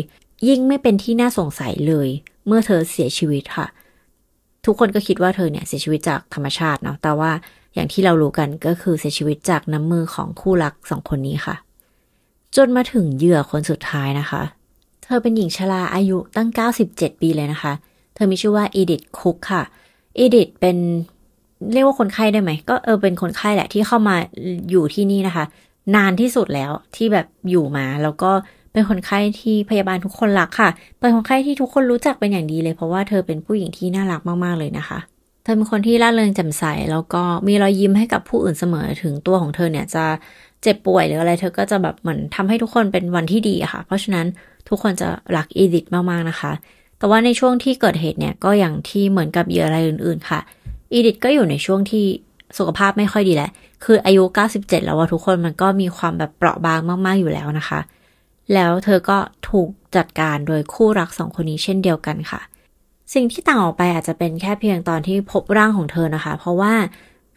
[0.49, 2.09] ยิ่งไม่เป็นที่น่าสงสัยเลย
[2.47, 3.67] เมื่อเธอเสียชีวิตค่ะ
[4.65, 7.31] ทุกคนก็คิดว่าเธอเนี่ยเสียชีวิตจากธรรมชาติเนาะแต่ว่า
[7.75, 11.57] อย่างที่เรารู้กันก็คือเสียชีวิตจากน้ำมือของคู่รักสองคนนี้ค่ะ
[12.57, 14.43] จนมาถึงเหยื่อคนสุดท้ายนะคะ
[15.05, 16.49] เธอเป็นหญิงชราอายุตั้ง
[16.85, 17.73] 97 ปีเลยนะคะ
[18.15, 19.63] เธอมีชื่อว่าอีดิทคุกค่ะ
[20.19, 20.77] อีดิทเป็น
[21.73, 24.17] เรียกว่าคนไข้ได้ไหม ก็เออเป็นคนไข้แหละที่เข้ามา
[24.71, 25.45] อยู่ที่นี่นะคะ
[25.95, 28.31] นานที่สุดแล้วที่แบบอยู่มา แล้วก็
[28.73, 34.99] เป็นคนไข้ที่พยาบาลทุกคนรักค่ะ เป็นคนไข้ที่ทุกคนรู้จักเป็นอย่างดีเลย เพราะว่าเธอเป็นผู้หญิงที่น่ารักมากๆเลยนะคะ
[35.45, 40.05] เธอเป็นคนที่ร่าเริงแจ่มใส แล้วก็มีรอยยิ้มให้กับผู้อื่นเสมอถึงตัวของเธอเนี่ยจะ
[40.63, 44.27] เจ็บป่วยหรืออะไร เธอก็จะแบบเหมือนทำให้ทุกคนเป็นวันที่ดีอะค่ะ เพราะฉะนั้น
[44.69, 46.53] ทุกคนจะรักอีดิทมากๆนะคะ
[46.99, 50.41] แต่ว่าในช่วงที่เกิดเหตุเนี่ยก็อย่างที่เหมือนกับเหยื่ออะไรอื่น ๆ ค่ะ
[50.93, 52.05] อีดิทก็อยู่ในช่วงที่
[52.59, 53.51] สุขภาพไม่ค่อยดีแหละ
[53.85, 54.23] คืออายุ
[54.55, 57.81] 97 แล้วว่าทุกคนมันก็มีความแบบเปราะบางมาก ๆ อยู่แล้วนะคะ
[58.55, 59.19] แล้วเธอก็
[59.51, 62.41] ถูกจัดการโดยคู่รักสองคนนี้เช่นเดียวกันค่ะ
[63.15, 66.73] สิ่งที่ต่างออกไปอาจจะเป็นแค่เพียงตอนที่พบร่างของเธอนะคะ เพราะว่า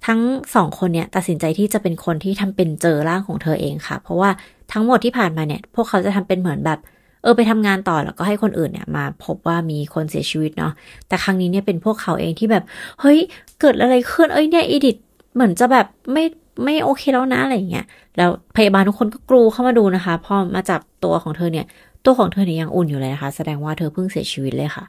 [0.05, 0.19] ทั้ง
[0.55, 4.29] สองคนเนี่ยตัดสินใจที่จะเป็นคนที่ทำเป็นเจอร่างของเธอเองค่ะ เพราะว่า
[4.71, 6.79] ทั้งหมดที่ผ่านมาเนี่ย พวกเขาจะทำเป็นเหมือนแบบ
[7.23, 10.73] เออไปทำงานต่อแล้วก็ให้คนอื่นเนี่ยมาพบว่ามีคนเสียชีวิตเนาะ
[11.07, 12.63] แต่ครั้งนี้เนี่ยเป็นพวกเขาเองที่แบบ
[13.01, 13.19] เฮ้ย
[13.59, 14.97] เกิดอะไรขึ้นเอ้ยเนี่ยอีดิท
[15.33, 16.25] เหมือนจะแบบไม่
[16.63, 17.85] ไม่โอเคแล้วนะอะไรเงี้ย
[18.17, 21.65] แล้วพยาบาลทุกคนก็กรูเข้ามาดูนะคะพอมาจับตัวของเธอเนี่ย
[22.05, 24.85] ตัวของเธอเนี่ยยังอุ่นอยู่เลยนะคะ แสดงว่าเธอเพิ่งเสียชีวิตเลยค่ะ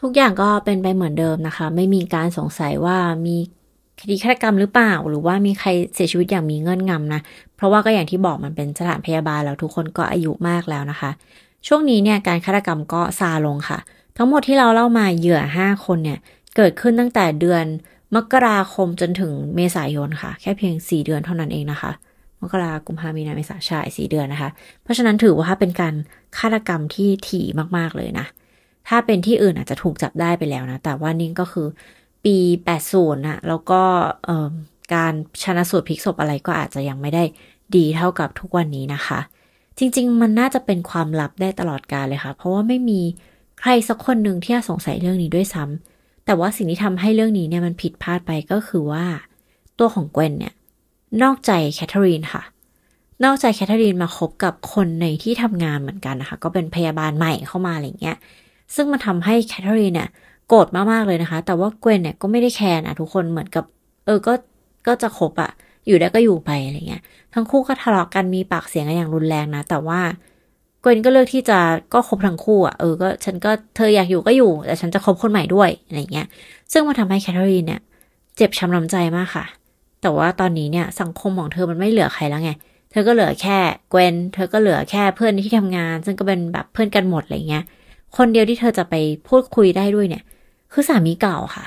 [0.00, 2.96] ทุกอย่างก็เป็นไปเหมือนเดิมนะคะ ไม่มีการสงสัยว่า
[3.26, 3.36] มี
[4.00, 7.20] คดีฆาตกรรมหรือเปล่า หรือว่ามีใครเสียชีวิตอย่างมีเงื่อนงำนะ
[7.56, 11.10] เพราะว่าก็อย่างที่บอกมันเป็นสถานพยาบาลแล้วทุกคนก็อายุมากแล้วนะคะ
[11.66, 13.78] ช่วงนี้เนี่ยการฆาตกรรมก็ซาลงค่ะ
[14.16, 16.18] ทั้งหมดที่เราเล่ามาเหยื่อ 5 คนเนี่ย
[16.56, 17.64] เกิดขึ้นตั้งแต่เดือน
[18.14, 21.90] มกราคมจนถึงเมษายนค่ะ แค่เพียง 4 เดือนเท่านั้นเองนะคะ
[22.40, 24.50] มกรากุมภามีนาเมษาชายสี่เดือนนะคะ
[24.82, 25.94] เพราะฉะนั้นถือว่าเป็นการ
[26.38, 27.46] ฆาตกรรมที่ถี่
[27.76, 28.26] มากๆเลยนะ
[28.88, 31.66] ถ้าเป็นที่อื่นอาจจะถูกจับได้ไปแล้วนะ แต่ว่านี่ก็คือ
[32.28, 32.38] ปี
[32.78, 33.80] 80นะแล้วก็
[34.94, 35.12] การ
[35.42, 37.24] ชนะสูตรพลิกศพอะไรก็อาจจะยังไม่ได้
[37.76, 39.18] ดีเท่ากับทุกวันนี้นะคะ
[39.78, 43.00] จริง ๆ มันน่าจะเป็นความลับได้ตลอดกาลเลยค่ะ เพราะว่าไม่มี
[43.60, 49.04] ใครสักคนหนึ่งที่สงสัยเรื่องนี้ด้วยซ้ำแต่ว่าสิ่งที่ทำให้เรื่องนี้เนี่ยมันผิดพลาดไปก็คือว่า
[49.78, 50.54] ตัวของเกวนเนี่ย
[51.22, 52.42] นอกใจแคทเธอรีนค่ะ
[53.24, 58.16] นอกใจแคทเธอรีนมาคบกับคนในที่ทำงานเหมือนกันนะคะ ก็เป็นพยาบาลใหม่เข้ามาอะไรเงี้ย
[58.74, 60.08] ซึ่งมันทำให้แคทเธอรีนเนี่ย
[60.48, 63.64] โกรธมากๆเลยนะคะ แต่ว่าเกวนเนี่ยก็ไม่ได้แคร์นะทุกคนเหมือนกับ
[64.06, 64.32] เออก็
[64.86, 65.50] ก็จะคบอะ
[65.86, 67.02] อยู่ได้ก็อยู่ไปอะไรเงี้ย
[67.34, 70.00] ทั้งคู่ก็ทะเลาะกันมีปากเสียงกันอย่างรุนแรงนะ แต่ว่า
[70.80, 71.58] เกวนก็เลือกที่จะ
[71.94, 76.26] ก็คบทั้งคู่อะเออก็ฉันก็เธออยากอยู่ก็อยู่ แต่ฉันจะคบคนใหม่ด้วยอะไรเงี้ย
[76.72, 77.80] ซึ่งมันทาให้แคทเธอรีนเนี่ย
[78.36, 79.44] เจ็บช้ำน้ำใจมากค่ะ
[80.02, 82.50] แต่ว่าตอนนี้เนี่ยสังคมของเธอมันไม่เหลือใครแล้วไง
[82.90, 83.58] เธอก็เหลือแค่
[83.90, 87.64] เกวนเธอก็เหลือแค่เพื่อนที่ทำงาน ซึ่งก็เป็นแบบเพื่อนกันหมดอะไรเงี้ย
[88.16, 88.94] คนเดียวที่เธอจะไป
[89.28, 90.22] พูดคุยได้ด้วยเนี่ย
[90.72, 91.64] คือสามีเก่าค่ะ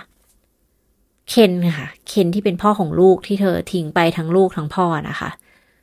[1.30, 5.30] เคนค่ะ เคนที่เป็นพ่อของลูกที่เธอทิ้งไปทั้งลูกทั้งพ่อนะคะ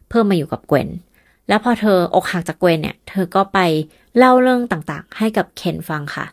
[0.08, 0.88] เพิ่มมาอยู่กับเกวน
[1.48, 3.58] แล้วพอเธออกหักจากเกวนเนี่ย เธอก็ไป
[4.18, 6.26] เล่าเรื่องต่างๆ ให้กับเคนฟังค่ะ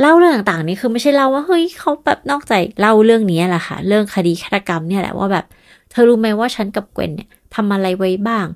[0.00, 5.46] เล่าเรื่องต่างๆ นี้คือไม่ใช่เล่าว่าเฮ้ยเขาแบบนอกใจเล่าเรื่องนี้แหละค่ะ เรื่องคดีฆาตกรรมเนี่ยแหละว่าแบบ
[5.90, 8.46] เธอรู้ไหมว่าฉันกับเกวนเนี่ยทำอะไรไว้บ้าง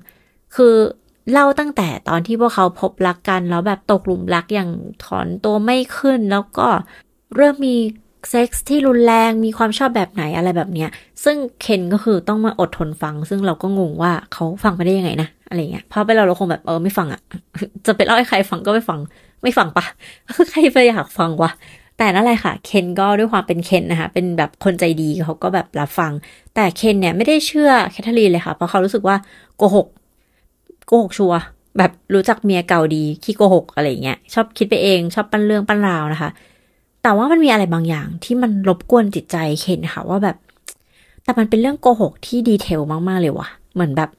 [0.55, 0.75] คือ
[1.31, 4.71] เล่าตั้งแต่ตอนที่พวกเขาพบรักกันแล้วแบบตกหลุมรักอย่าง
[5.05, 6.67] ถอนตัวไม่ขึ้น แล้วก็
[7.35, 7.75] เริ่มมี
[8.29, 10.89] เซ็กส์ที่รุนแรงมีความชอบแบบไหนอะไรแบบเนี้ย
[11.23, 17.21] ซึ่งเคนก็คือต้องมาอดทนฟัง ซึ่งเราก็งงว่าเขาฟังไปได้ยังไงนะอะไรเงี้ยพอไปเราเราคงแบบเออไม่ฟังอะ่ะ
[17.85, 18.99] จะไปเล่าให้ใครฟังก็ไม่ฟัง
[19.43, 19.85] ไม่ฟังปะ
[20.49, 21.51] ใครไปอยากฟังวะ
[21.97, 26.11] แต่นั่นแหละค่ะเคนก็ด้วยความเป็นเคนนะคะเป็นแบบคนใจดีเขาก็แบบรับฟัง
[26.55, 29.15] แต่เคนเนี่ยไม่ได้เชื่อแคทเธอรีนเลยค่ะเพราะเขารู้สึกว่า
[29.57, 29.87] โกหก
[30.87, 31.33] โกหกชัวร์
[31.77, 36.29] แบบรู้จักเมียเก่าดีขี้โกหกอะไรเงี้ยชอบคิดไปเองชอบปั้นเรื่องปั้นราวนะคะ
[37.03, 40.37] แต่ว่ามันมีอะไรบางอย่างที่มันรบกวนจิตใจเคนค่ะว่าแบบ
[41.23, 44.09] แต่มันเป็นเรื่องโกหกที่ detail มาก ๆ เลยว่ะ เหมือนแบบ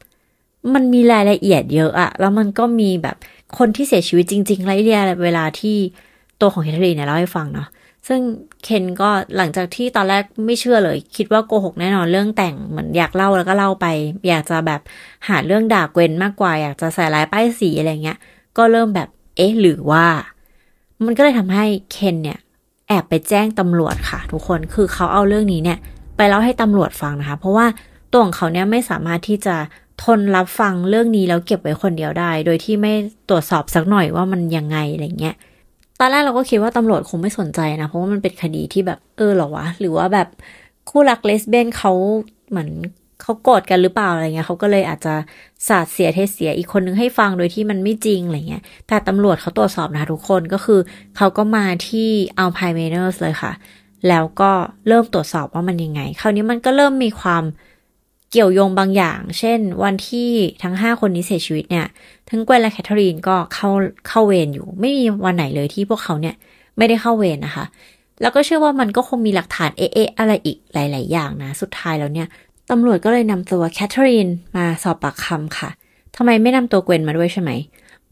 [0.74, 3.16] มันมีรายละเอียดเยอะอะ แล้วมันก็มีแบบ
[3.58, 5.76] คนที่เสียชีวิตจริงๆรายละเอียเวลาที่
[6.40, 7.68] ตัวของแคทเธอรีนเนี่ยเล่าให้ฟังเนาะ
[8.08, 8.20] ซึ่ง
[8.64, 13.86] เคนก็หลังจากที่ตอนแรกไม่เชื่อเลย คิดว่าโกหกแน่นอนเรื่องแต่งเหมือนอยากเล่าแล้วก็เล่าไป
[14.28, 14.80] อยากจะแบบ
[15.28, 18.18] หาเรื่องด่าเกวนมากกว่า อยากจะใส่ลายป้ายสีอะไรเงี้ย
[18.58, 20.06] ก็เริ่มแบบเอ๊ะหรือว่า
[21.04, 22.38] มันก็เลยทำให้เคนเนี่ย
[22.92, 25.78] อบไปแจ้งตำรวจค่ะ ทุกคนคือเขาเอาเรื่องนี้เนี่ย
[26.16, 27.66] ไปเล่าให้ตำรวจฟังนะคะ เพราะว่า
[28.12, 29.56] ตัวของเขาเนี่ยไม่สามารถที่จะ
[30.02, 32.92] ทนรับฟังเรื่องนี้แล้วเก็บไว้คนเดียวได้ โดยที่ไม่
[33.28, 35.34] ตรวจสอบสักหน่อยว่ามันยังไงอะไรเงี้ย
[36.00, 40.28] ตอนแรกเราก็คิดว่าตำรวจคงไม่สนใจนะ เพราะว่ามันเป็นคดีที่แบบเออหรอวะ หรือว่าแบบ
[40.90, 41.92] คู่รักเลสเบี้ยนเขา
[42.50, 42.70] เหมือน
[43.22, 45.14] เขาโกรธกันหรือเปล่าอะไรเงี้ยเขาก็เลยอาจจะ
[45.68, 50.80] สาดเสียเทเสียอีกคนนึงให้ฟังโดยที่มันไม่จริงอะไรเงี้ย แต่ตำรวจเขาตรวจสอบนะทุกคนก็คือ
[51.16, 53.52] เขาก็มาที่เอาพายเมเนอร์สเลยค่ะ
[54.08, 54.50] แล้วก็
[54.88, 57.44] เริ่มตรวจสอบว่ามันยังไง คราวนี้มันก็เริ่มมีความ
[58.30, 60.30] เกี่ยวโยงบางอย่าง เช่น วันที่
[60.62, 61.86] ทั้งห้าคนนี้เสียชีวิตเนี่ย
[62.30, 63.70] ทั้งเกวนและแคทเธอรีนก็เข้า
[64.08, 66.34] เข้าเวรอยู่ ไม่มีวันไหนเลยที่พวกเขาเนี่ย
[66.78, 67.64] ไม่ได้เข้าเวรนะคะ
[68.20, 72.28] แล้วก็เชื่อว่ามันก็คงมีหลักฐานเอ๊ะอะไรอีกหลาย ๆ อย่างนะ สุดท้ายแล้วเนี่ย
[72.70, 75.70] ตำรวจก็เลยนำตัวแคทเธอรีนมาสอบปากคำค่ะ
[76.16, 77.50] ทำไมไม่นำตัวเกวนมาด้วยใช่ไหม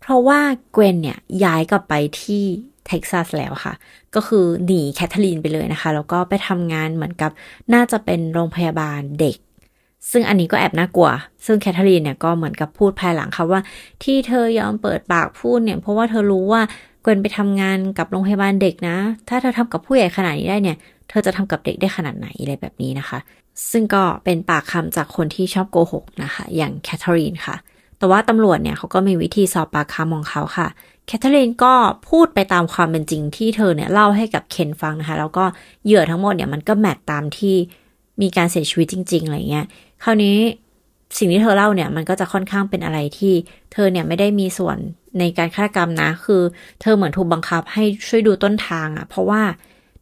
[0.00, 0.40] เพราะว่า
[0.72, 2.42] เกวนเนี่ยย้ายกลับไปที่
[2.86, 3.74] เท็กซัสแล้วค่ะ
[4.14, 7.30] ก็คือหนีแคทเธอรีนไปเลยนะคะ แล้วก็ไปทำงานเหมือนกับ
[7.74, 9.36] น่าจะเป็นโรงพยาบาลเด็ก
[10.10, 11.10] ซึ่งอันนี้ก็แอบน่ากลัว
[11.46, 13.60] ซึ่งแคทเธอรีนเนี่ยก็เหมือนกับพูดภายหลังค่ะว่า
[14.02, 16.62] ที่เธอยอมเปิดปากพูดเนี่ย เพราะว่าเธอรู้ว่า
[17.02, 18.96] เกวนไปทำงานกับโรงพยาบาลเด็กนะ
[19.28, 20.76] ถ้าเธอทำกับผู้ใหญ่ขนาดนี้ได้เนี่ย
[21.10, 23.18] เธอจะทำกับเด็กได้ขนาดไหนอะไรแบบนี้นะคะ
[23.70, 27.56] ซึ่งก็เป็นปากคำจากคนที่ชอบโกหกนะคะ อย่างแคทเธอรีนค่ะ
[27.98, 30.68] แต่ว่าตำรวจเนี่ยเขาก็มีวิธีสอบปากคำของเขาค่ะ
[31.06, 31.74] แคทเธอรีนก็
[32.08, 35.44] พูดไปตามความเป็นจริงที่เธอเนี่ยเล่าให้กับเคนฟังนะคะ แล้วก็
[35.84, 37.56] เหยื่อทั้งหมดเนี่ยมันก็แมทตามที่
[38.22, 39.66] มีการเสียชีวิตจริง ๆ อะไรเงี้ย
[40.04, 40.36] คราวนี้
[41.18, 43.34] สิ่งที่เธอเล่าเนี่ยมันก็จะค่อนข้างเป็นอะไรที่
[43.72, 44.76] เธอเนี่ยไม่ได้มีส่วน
[45.18, 46.42] ในการฆาตกรรมนะ คือ
[46.80, 49.42] เธอเหมือนถูกบังคับให้ช่วยดูต้นทางอะ่ะเพราะว่า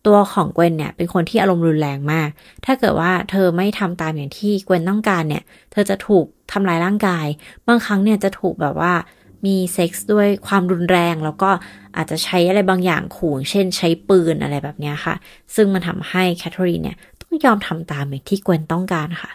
[0.06, 2.28] ตัวของเกวนเนี่ยเป็นคนที่อารมณ์รุนแรงมาก
[2.64, 5.42] ถ้าเกิดว่าเธอไม่ทำตามอย่างที่เกวนต้องการเนี่ย
[5.72, 7.26] เธอจะถูกทำลายร่างกาย
[7.68, 8.92] บางครั้งเนี่ยจะถูกแบบว่า
[9.46, 11.50] มีเซ็กส์ด้วยความรุนแรง แล้วก็
[11.96, 15.14] อาจจะใช้อะไรบางอย่างขู่ เช่นใช้ปืนอะไรแบบนี้ค่ะ
[15.54, 19.30] ซึ่งมันทำให้แคทเธอรีนเนี่ยต้องยอมทำตามอย่างที่เกวนต้องการค่ะ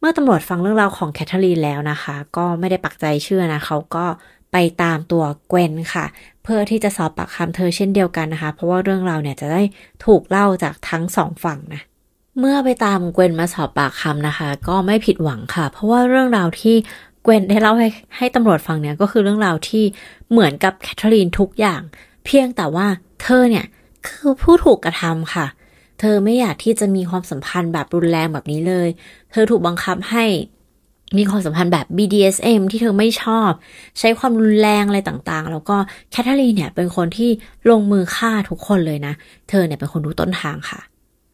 [0.00, 4.04] เมื่อตำรวจฟังเรื่องราวของแคทเธอรีนแล้วนะคะ ก็ไม่ได้ปักใจเชื่อนะเขาก็
[4.52, 6.06] ไปตามตัวเกวนค่ะ
[6.42, 9.62] เพื่อที่จะสอบปากคำเธอเช่นเดียวกันนะคะ เพราะว่าเรื่องราวเนี่ยจะได้
[10.04, 11.82] ถูกเล่าจากทั้งสองฝั่งนะ
[12.38, 16.76] เมื่อไปตามเกวนมาสอบปากคำนะคะ ก็ไม่ผิดหวังค่ะ เพราะว่าเรื่องราวที่
[17.22, 19.84] เกวนได้เล่าให้ให้ตำรวจฟังเนี่ยก็คือเรื่องราวที่
[20.30, 21.82] เหมือนกับแคทเธอรีนทุกอย่าง
[22.24, 22.86] เพียงแต่ว่า
[23.22, 23.64] เธอเนี่ย
[24.06, 25.46] คือผู้ถูกกระทำค่ะ
[26.00, 28.88] เธอไม่อยากที่จะมีความสัมพันธ์แบบรุนแรงแบบนี้เลย
[29.32, 30.24] เธอถูกบังคับให้
[31.16, 33.50] มีความสัมพันธ์แบบ BDSM ที่เธอไม่ชอบ
[33.98, 35.76] ใช้ความรุนแรงอะไรต่างๆ แล้วก็
[36.10, 37.30] แคทเธอรีนเนี่ยเป็นคนที่
[37.70, 39.14] ลงมือฆ่าทุกคนเลยนะ
[39.48, 40.80] เธอเนี่ยเป็นคนดูต้นทางค่ะ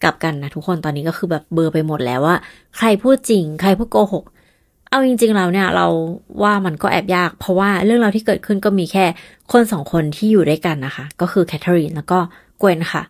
[0.02, 2.36] กลับกันนะทุกคนตอนนี้ก็คือแบบเบลอไปหมดแล้วว่า
[2.76, 4.24] ใครพูดจริง ใครพูดโกหก
[4.90, 5.86] เอาจริงๆแล้วเนี่ยเรา
[6.42, 9.04] ว่ามันก็แอบยาก เพราะว่าเรื่องราวที่เกิดขึ้นก็มีแค่
[9.52, 12.18] คนสองคนที่อยู่ด้วยกันนะคะ ก็คือแคทเธอรีนแล้วก็
[12.60, 13.02] เกวนค่ะ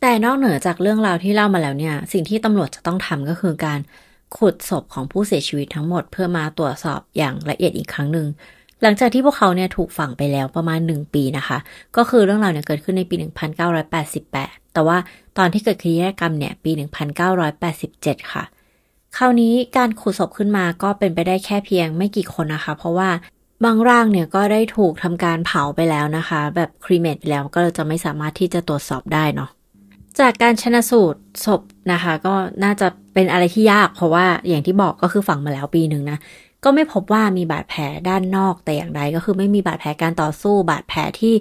[0.00, 3.78] แต่นอกเหนือจากเรื่องราวที่เล่ามาแล้วเนี่ย สิ่งที่ตำรวจจะต้องทำก็คือการ
[4.36, 8.28] ขุดศพของผู้เสียชีวิตทั้งหมดเพื่อมาตรวจสอบอย่างละเอียดอีกครั้งหนึ่ง
[8.82, 11.58] หลังจากที่พวกเขาเนี่ยถูกฝังไปแล้วประมาณ 1 ปีนะคะ
[11.96, 13.16] ก็คือเรื่องราวเนี่ยเกิดขึ้นในปี
[13.94, 14.98] 1988 แต่ว่า
[15.38, 16.70] ตอนที่เกิดคดีฆาตกรรมเนี่ยปี
[17.32, 18.44] 1987 ค่ะ
[19.16, 23.10] คราวนี้การขุดศพขึ้นมาก็เป็นไปได้แค่เพียงไม่กี่คนนะคะ เพราะว่า
[23.64, 29.50] บางร่างเนี่ยก็ได้ถูกทำการเผาไปแล้วนะคะ แบบครีเมตไปแล้วก็จะไม่สามารถที่จะตรวจสอบได้เนาะ
[30.20, 32.34] จากการชนะสูตรศพนะคะ ก็
[32.64, 36.18] น่าจะเป็นอะไรที่ยากเพราะว่าอย่างที่บอกก็คือฝังมาแล้วปีหนึ่งนะ
[36.64, 41.34] ก็ไม่พบว่ามีบาดแผลด้านนอกแต่อย่างใดก็คือไม่มีบาดแผลการต่อสู้ บาดแผลที่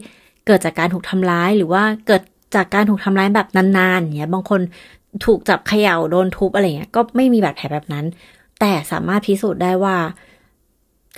[0.45, 2.22] เกิดจากการถูกทำร้าย หรือว่าเกิด
[2.55, 3.47] จากการถูกทำร้ายแบบ
[3.78, 4.61] นานๆอย่างเงี้ยบางคน
[5.26, 8.05] ถูกจับเขย่าโดนทุบอะไรเงี้ยก็ไม่มีบาดแผลแบบนั้น
[8.59, 9.95] แต่สามารถพิสูจน์ได้ว่า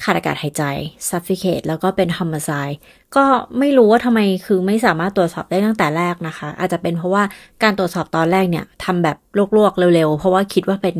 [0.03, 0.63] ขาดอากาศหายใจ
[1.09, 2.75] suffocate แล้วก็เป็น homicide
[3.15, 3.25] ก็
[3.59, 7.23] ไม่รู้ว่าทำไมคือไม่สามารถตรวจสอบได้ตั้งแต่แรกนะคะ อาจจะเป็นเพราะว่า
[7.63, 9.17] การตรวจสอบตอนแรกเนี่ยทำแบบ
[9.57, 10.95] ลวกๆ เร็วๆ เพราะว่าคิดว่าเป็น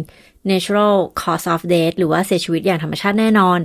[0.52, 3.60] natural cause of death หรือว่าเสียชีวิตอย่างธรรมชาติแน่นอน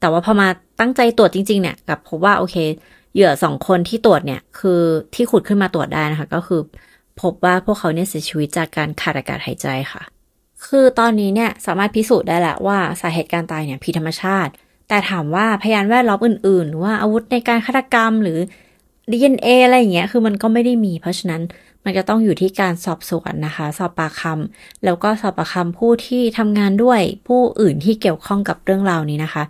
[0.00, 0.48] แต่ว่าพอมา
[0.80, 2.56] ตั้งใจตรวจจริงๆเนี่ยกับพบว่าโอเค
[3.14, 4.80] เหยื่อสองคนที่ตรวจเนี่ยคือ
[5.14, 6.60] ที่ขุดขึ้นมาตรวจได้นะคะก็คือ
[7.20, 10.02] พบว่าพวกเขาเนี่ยเสียชีวิตจากการขาดอากาศหายใจค่ะ
[10.66, 14.52] คือตอนนี้เนี่ยสามารถพิสูจน์ได้แหละว่าสาเหตุการตายเนี่ยผิดธรรมชาติ
[14.88, 18.38] แต่ถามว่าพยานแวดล้อมอื่นๆ หรือว่าอาวุธในการฆาตกรรมหรือ
[19.10, 21.42] DNA อะไรอย่างเงี้ย คือมันก็ไม่ได้มี เพราะฉะนั้น
[21.84, 29.42] มันจะต้องอยู่ที่การสอบสวนนะคะ สอบปากคำแล้วก็สอบปากคำผู้ที่ทำงานด้วยผู้อื่นที่เกี่ยวข้องกับเรื่องราวนี้นะคะ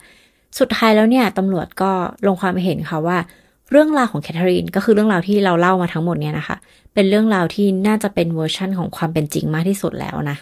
[0.58, 1.90] สุดท้ายแล้วเนี่ยตำรวจก็
[2.26, 3.18] ลงความเห็นค่ะว่า
[3.70, 6.56] เรื่องราวของแคทเธอรีนก็คือเรื่องราวที่เราเล่ามาทั้งหมดเนี่ยนะคะ
[6.94, 10.36] เป็นเรื่องราวที่น่าจะเป็นเวอร์ชั่นของความเป็นจริงมากที่สุดแล้วนะ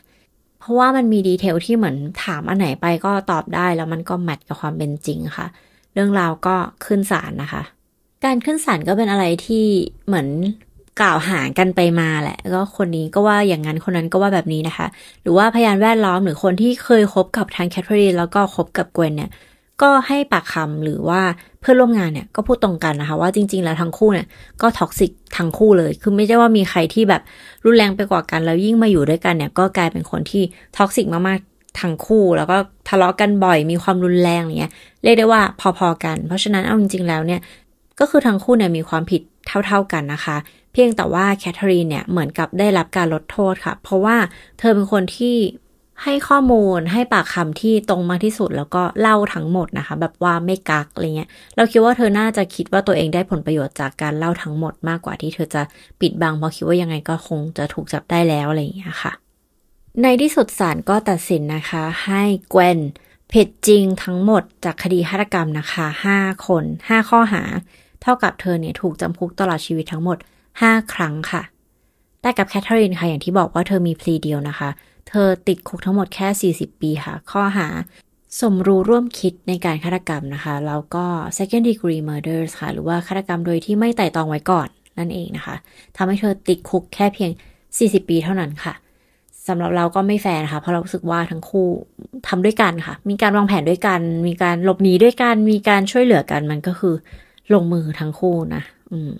[0.66, 5.46] เพราะว่ามันมี detail ที่เหมือนถามอันไหนไปก็ตอบได้แล้วมันก็ match กับความเป็นจริงค่ะ
[5.94, 6.54] เรื่องราวก็
[6.84, 7.62] ขึ้นศาลนะคะ
[8.24, 9.64] การขึ้นศาลก็เป็นอะไรที่
[10.06, 10.28] เหมือน
[11.00, 14.86] กล่าวหากันไปมาแหละ ก็คนนี้ก็ว่าอย่างนั้นคนนั้นก็ว่าแบบนี้นะคะ
[15.22, 19.30] หรือว่าพยานแวดล้อมหรือคนที่เคยคบกับทางแคทเธอรีนแล้วก็คบกับเกวนเนี่ย
[19.82, 21.20] ก็ให้ปากคำหรือว่า
[21.60, 24.26] เพื่อนร่วมงานเนี่ยก็พูดตรงกันนะคะ ว่าจริง ๆ แล้วทั้งคู่เนี่ย
[24.62, 27.22] ก็ toxic ทั้งคู่เลย คือไม่ใช่ว่ามีใครที่แบบ
[27.66, 30.42] รุนแรงไปกว่ากันแล้วยิ่งมาอยู่ด้วยกันเนี่ยก็กลายเป็นคนที่
[30.76, 32.56] toxic มากๆทั้งคู่ แล้วก็
[32.88, 35.42] ทะเลาะกันบ่อยมีความรุนแรงเนี้ยเรียกได้ว่า
[35.78, 37.40] พอๆกัน เพราะฉะนั้นเอาจริงๆแล้วเนี่ย
[38.00, 39.22] ก็คือทั้งคู่เนี่ยมีความผิด
[39.66, 40.36] เท่า ๆกันนะคะ
[40.72, 44.16] เพียงแต่ว่าแคทเธอรีนเนี่ยเหมือนกับได้รับการลดโทษค่ะ เพราะว่า
[44.58, 45.36] เธอเป็นคนที่
[46.02, 55.62] ให้ข้อมูลให้ปากคำที่ตรงมากที่สุดแล้วก็เล่าทั้งหมดนะคะ แบบว่าไม่กักอะไรเงี้ย เราคิดว่าเธอน่าจะคิดว่าตัวเองได้ผลประโยชน์จากการเล่าทั้งหมดมากกว่าที่เธอจะ
[56.00, 59.12] ปิดบังเพราะคิดว่ายังไงก็คงจะถูกจับได้แล้วอะไรอย่างเงี้ยค่ะ
[60.02, 62.78] ในที่สุดศาลก็ตัดสินนะคะ ให้เกวน
[63.32, 65.86] ผิดจริงทั้งหมดจากคดีฆาตกรรมนะคะ
[66.16, 67.42] 5 คน 5 ข้อหา
[68.02, 70.18] เท่ากับเธอเนี่ยถูกจำคุกตลอดชีวิตทั้งหมด
[70.54, 71.42] 5 ครั้งค่ะ
[72.22, 74.68] แต่กับแคทเธอรีนค่ะอย่างที่บอกว่าเธอมีพลีเดียวนะคะ
[75.08, 77.68] เธอติดคุกทั้งหมดแค่ 40 ปีค่ะ ข้อหา
[78.40, 81.04] สมรู้ร่วมคิดในการฆาตกรรมนะคะ แล้วก็
[81.36, 85.56] second degree murders ค่ะ หรือว่าฆาตกรรมโดยที่ไม่ไต่ตองไว้ก่อนนั่นเองนะคะ
[85.96, 87.30] ทำให้เธอติดคุกแค่เพียง
[87.70, 88.74] 40 ปีเท่านั้นค่ะ
[89.48, 91.68] สำหรับเราก็ไม่แฟร์นะคะเพราะเราสึกว่าทั้งคู่
[92.28, 96.94] ทำด้วยกันค่ะ มีการวางแผนด้วยกัน มีการหลบหนีด้วยกัน มีการช่วยเหลือกันมันก็คือ
[97.54, 99.12] ลงมือทั้งคู่นะ อืม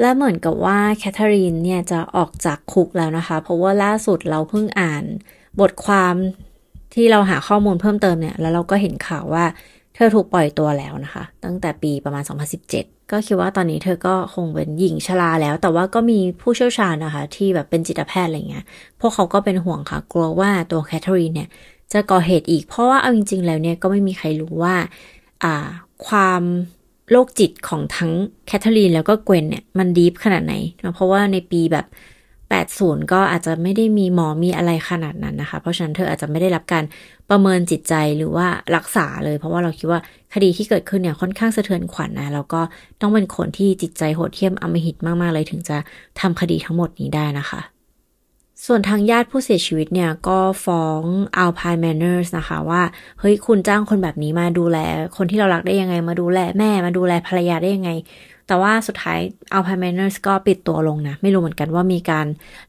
[0.00, 5.04] และเหมือนกับว่าแคทเธอรีนเนี่ยจะออกจากคุกแล้วนะคะ เพราะว่าล่าสุดเราเพิ่งอ่าน
[5.60, 6.14] บทความ
[6.94, 9.44] ที่เราหาข้อมูลเพิ่มเติมเนี่ย แล้วเราก็เห็นข่าวว่า
[9.94, 12.22] เธอถูกปล่อยตัวแล้วนะคะ ตั้งแต่ปีประมาณ
[12.68, 18.64] 2017 ก็คิดว่าตอนนี้เธอก็คงเป็นหญิงชราแล้ว แต่ว่าก็มีผู้เชี่ยวชาญนะคะ ที่แบบเป็นจิตแพทย์อะไรเงี้ย
[19.00, 21.48] พวกเขาก็เป็นห่วงค่ะ กลัวว่าตัวแคทเธอรีนเนี่ย
[21.92, 24.74] จะก่อเหตุอีก เพราะว่าเอาจริง ๆ แล้วเนี่ยก็ไม่มีใครรู้ว่า
[25.44, 25.54] อ่า
[26.06, 26.42] ความ
[27.10, 28.12] โรคจิตของทั้ง
[28.46, 30.54] แคทเธอรีนแล้วก็เกวนเนี่ย มัน deep ขนาดไหน
[30.94, 31.86] เพราะว่าในปีแบบ
[32.62, 36.84] 80 ก็อาจจะไม่ได้มีหมอมีอะไรขนาดนั้นนะคะ เพราะฉะนั้นเธออาจจะไม่ได้รับการ
[37.30, 38.46] ประเมินจิตใจหรือว่า
[38.76, 40.00] รักษาเลย เพราะว่าเราคิดว่า
[40.34, 42.60] คดีที่เกิดขึ้นเนี่ยค่อนข้างสะเทือนขวัญนะแล้วก็
[43.00, 45.76] ต้องเป็นคนที่จิตใจโหดเหี้ยมอมหิตมากๆเลยถึงจะ
[46.20, 47.73] ทำคดีทั้งหมดนี้ได้นะคะ
[48.66, 51.02] ส่วนทางญาติผู้เสียชีวิตเนี่ย ก็ฟ้อง
[51.42, 52.82] Alpine Manors นะคะ ว่า
[53.20, 54.78] เฮ้ยคุณจ้างคนแบบนี้มาดูแล
[55.16, 57.90] คนที่เรารักได้ยังไง มาดูแลแม่มาดูแลภรรยาได้ยังไง
[58.46, 59.18] แต่ว่าสุดท้าย
[59.52, 62.26] อัลไพเมเนอร์สก็ปิดตัวลงนะ ไม่รู้เหมือนกันว่ามีการ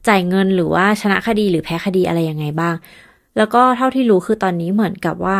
[0.08, 2.74] จ่ายเงินหรือว่าชนะคดีหรือแพ้คดีอะไรยังไงบ้าง
[3.36, 5.38] แล้วก็เท่าที่รู้คือตอนนี้เหมือนกับว่า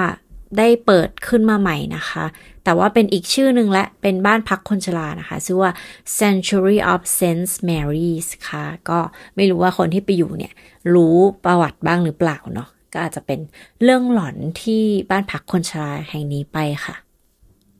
[0.58, 2.24] ได้เปิดขึ้นมาใหม่นะคะ
[2.64, 5.70] แต่ว่าเป็นอีกชื่อหนึ่งและเป็นบ้านพักคนชรานะคะ ชื่อว่า
[6.20, 8.98] Century of Saint Mary's ค่ะ ก็
[9.36, 10.52] ไม่รู้ว่าคนที่ไปอยู่เนี่ย
[10.94, 13.40] รู้ประวัติบ้างหรือเปล่าเนาะก็อาจจะเป็น
[13.82, 16.96] เรื่องหลอนที่บ้านพักคนชราแห่งนี้ไปค่ะ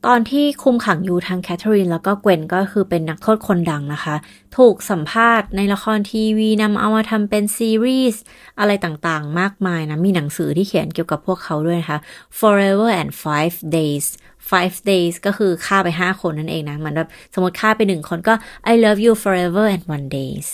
[0.07, 4.17] ตอนที่คุมขังอยู่ทางแคทเธอรีนแล้วก็เกวนก็คือเป็นนักโทษคนดังนะคะ
[4.57, 8.23] ถูกสัมภาษณ์ในละครทีวีนำเอามาทำเป็นซีรีส์
[8.61, 11.99] อะไรต่างๆ มากมายนะ มีหนังสือที่เขียนเกี่ยวกับพวกเขาด้วยนะคะ
[12.39, 14.07] Forever and Five Days
[14.51, 18.35] five days ก็คือฆ่าไป 5 คนนั่นเองนะมือนแบบสมมติฆ่าไปหนึ่งคนก็
[18.73, 20.47] I love you forever and one days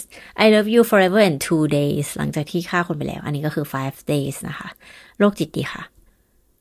[0.44, 4.68] I love you forever and two days หลังจากที่ฆ่าคนไปแล้ว อันนี้ก็คือ five days นะคะ
[5.18, 5.91] โรคจิตดีค่ะ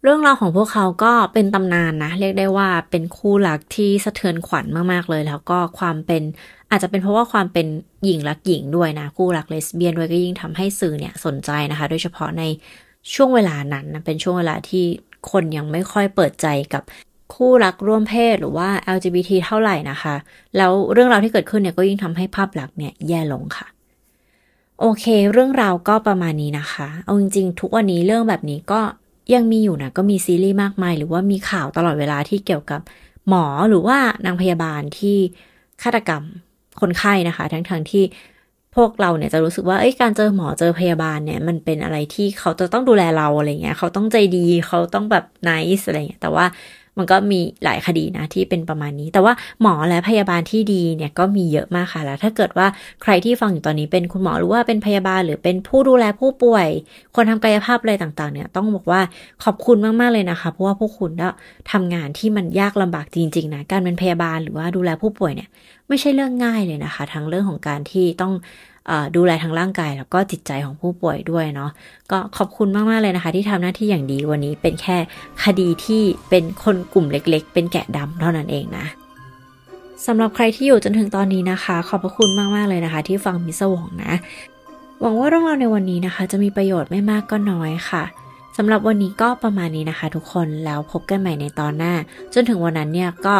[0.03, 6.21] เรื่องราวของพวกเขาก็เป็นตำนานนะ เรียกได้ว่าเป็นคู่รักที่สะเทือนขวัญมากๆเลย แล้วก็ความเป็น
[6.69, 7.67] อาจจะเป็นเพราะว่าความเป็น
[8.05, 12.43] หญิงรักหญิงด้วยนะ คู่รักเลสเบี้ยนด้วยก็ยิ่งทำให้สื่อเนี่ยสนใจนะคะ โดยเฉพาะใน
[13.13, 14.85] ช่วงเวลานั้นนะเป็นช่วงเวลาที่
[15.31, 16.83] คนยังไม่ค่อยเปิดใจกับ
[17.33, 20.15] คู่รักร่วมเพศหรือว่า LGBT เท่าไหร่นะคะ
[20.57, 23.67] แล้วเรื่องราวที่เกิดขึ้นเนี่ยก็ยิ่งทำให้ภาพลักษณ์เนี่ยแย่ลงค่ะ
[24.79, 28.81] โอเค เรื่องราวก็ประมาณนี้นะคะ เอาจริงๆ ทุกวันนี้เรื่องแบบนี้ก็
[29.33, 32.81] ยังมีอยู่นะก็มีซีรีส์มากมาย หรือว่ามีข่าวตลอดเวลาที่เกี่ยวกับ
[33.27, 35.17] หมอหรือว่านางพยาบาลที่
[35.83, 36.23] ฆาตกรรม
[36.81, 38.03] คนไข้นะคะ ทั้งทที่
[38.75, 46.45] พวกเราเนี่ยจะรู้สึกว่าเอ้ยการเจอหมอเจอพยาบาลเนี่ย มันเป็นอะไรที่เขาจะต้องดูแลเราอะไรเงี้ย เขาต้องใจดีเขาต้องแบบนิสอะไรเงี้ยแต่ว่า
[46.97, 52.67] มันก็มีหลายคดีนะที่เป็นประมาณนี้ แต่ว่าหมอและพยาบาลที่ดีเนี่ยก็มีเยอะมากค่ะแล้วถ้าเกิดว่า
[53.01, 56.67] ใครที่ฟังอยู่ตอนนี้เป็นคุณหมอหรือว่าเป็นพยาบาลหรือเป็นผู้ดูแลผู้ป่วย
[57.15, 59.01] คนทำกายภาพอะไรต่างๆ เนี่ยต้องบอกว่า
[59.43, 61.29] ขอบคุณมากๆเลยนะคะ เพราะว่าพวกคุณก็
[61.71, 65.49] ทำงานที่มันยากลำบากจริงๆนะการเป็นพยาบาลหรือว่าดูแลผู้ป่วยเนี่ย
[65.87, 68.33] ไม่ใช่เรื่องง่ายเลยนะคะ ทั้งเรื่องของการที่ต้อง
[69.15, 71.71] ดูแลทางร่างกายแล้วก็จิตใจของผู้ป่วยด้วยเนาะ
[72.11, 74.97] ก็ขอบคุณมาก ๆ เลยนะคะ ที่ทำหน้าที่อย่างดีวันนี้เป็นแค่
[75.43, 78.85] คดีที่เป็นคนกลุ่มเล็ก ๆ เป็นแกะดำเท่านั้นเองนะ
[80.05, 84.13] สำหรับใครที่อยู่จนถึงตอนนี้นะคะ ขอบพระคุณมาก ๆ เลยนะคะ ที่ฟังมิสวองนะ
[85.01, 88.03] หวังว่าเรื่องราวในวันนี้นะคะ จะมีประโยชน์ไม่มากก็น้อยค่ะ
[88.57, 91.93] สำหรับวันนี้ก็ประมาณนี้นะคะ ทุกคนแล้วพบกันใหม่ในตอนหน้า
[92.33, 93.35] จนถึงวันนั้นเนี่ยก็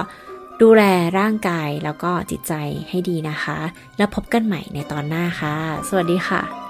[0.62, 0.84] ดูแล
[1.20, 2.54] ร่างกายแล้วก็จิตใจ
[2.90, 3.58] ให้ดีนะคะ
[3.98, 5.56] แล้วพบกันใหม่ในตอนหน้าค่ะ
[5.90, 6.61] สวัสดีค่ะ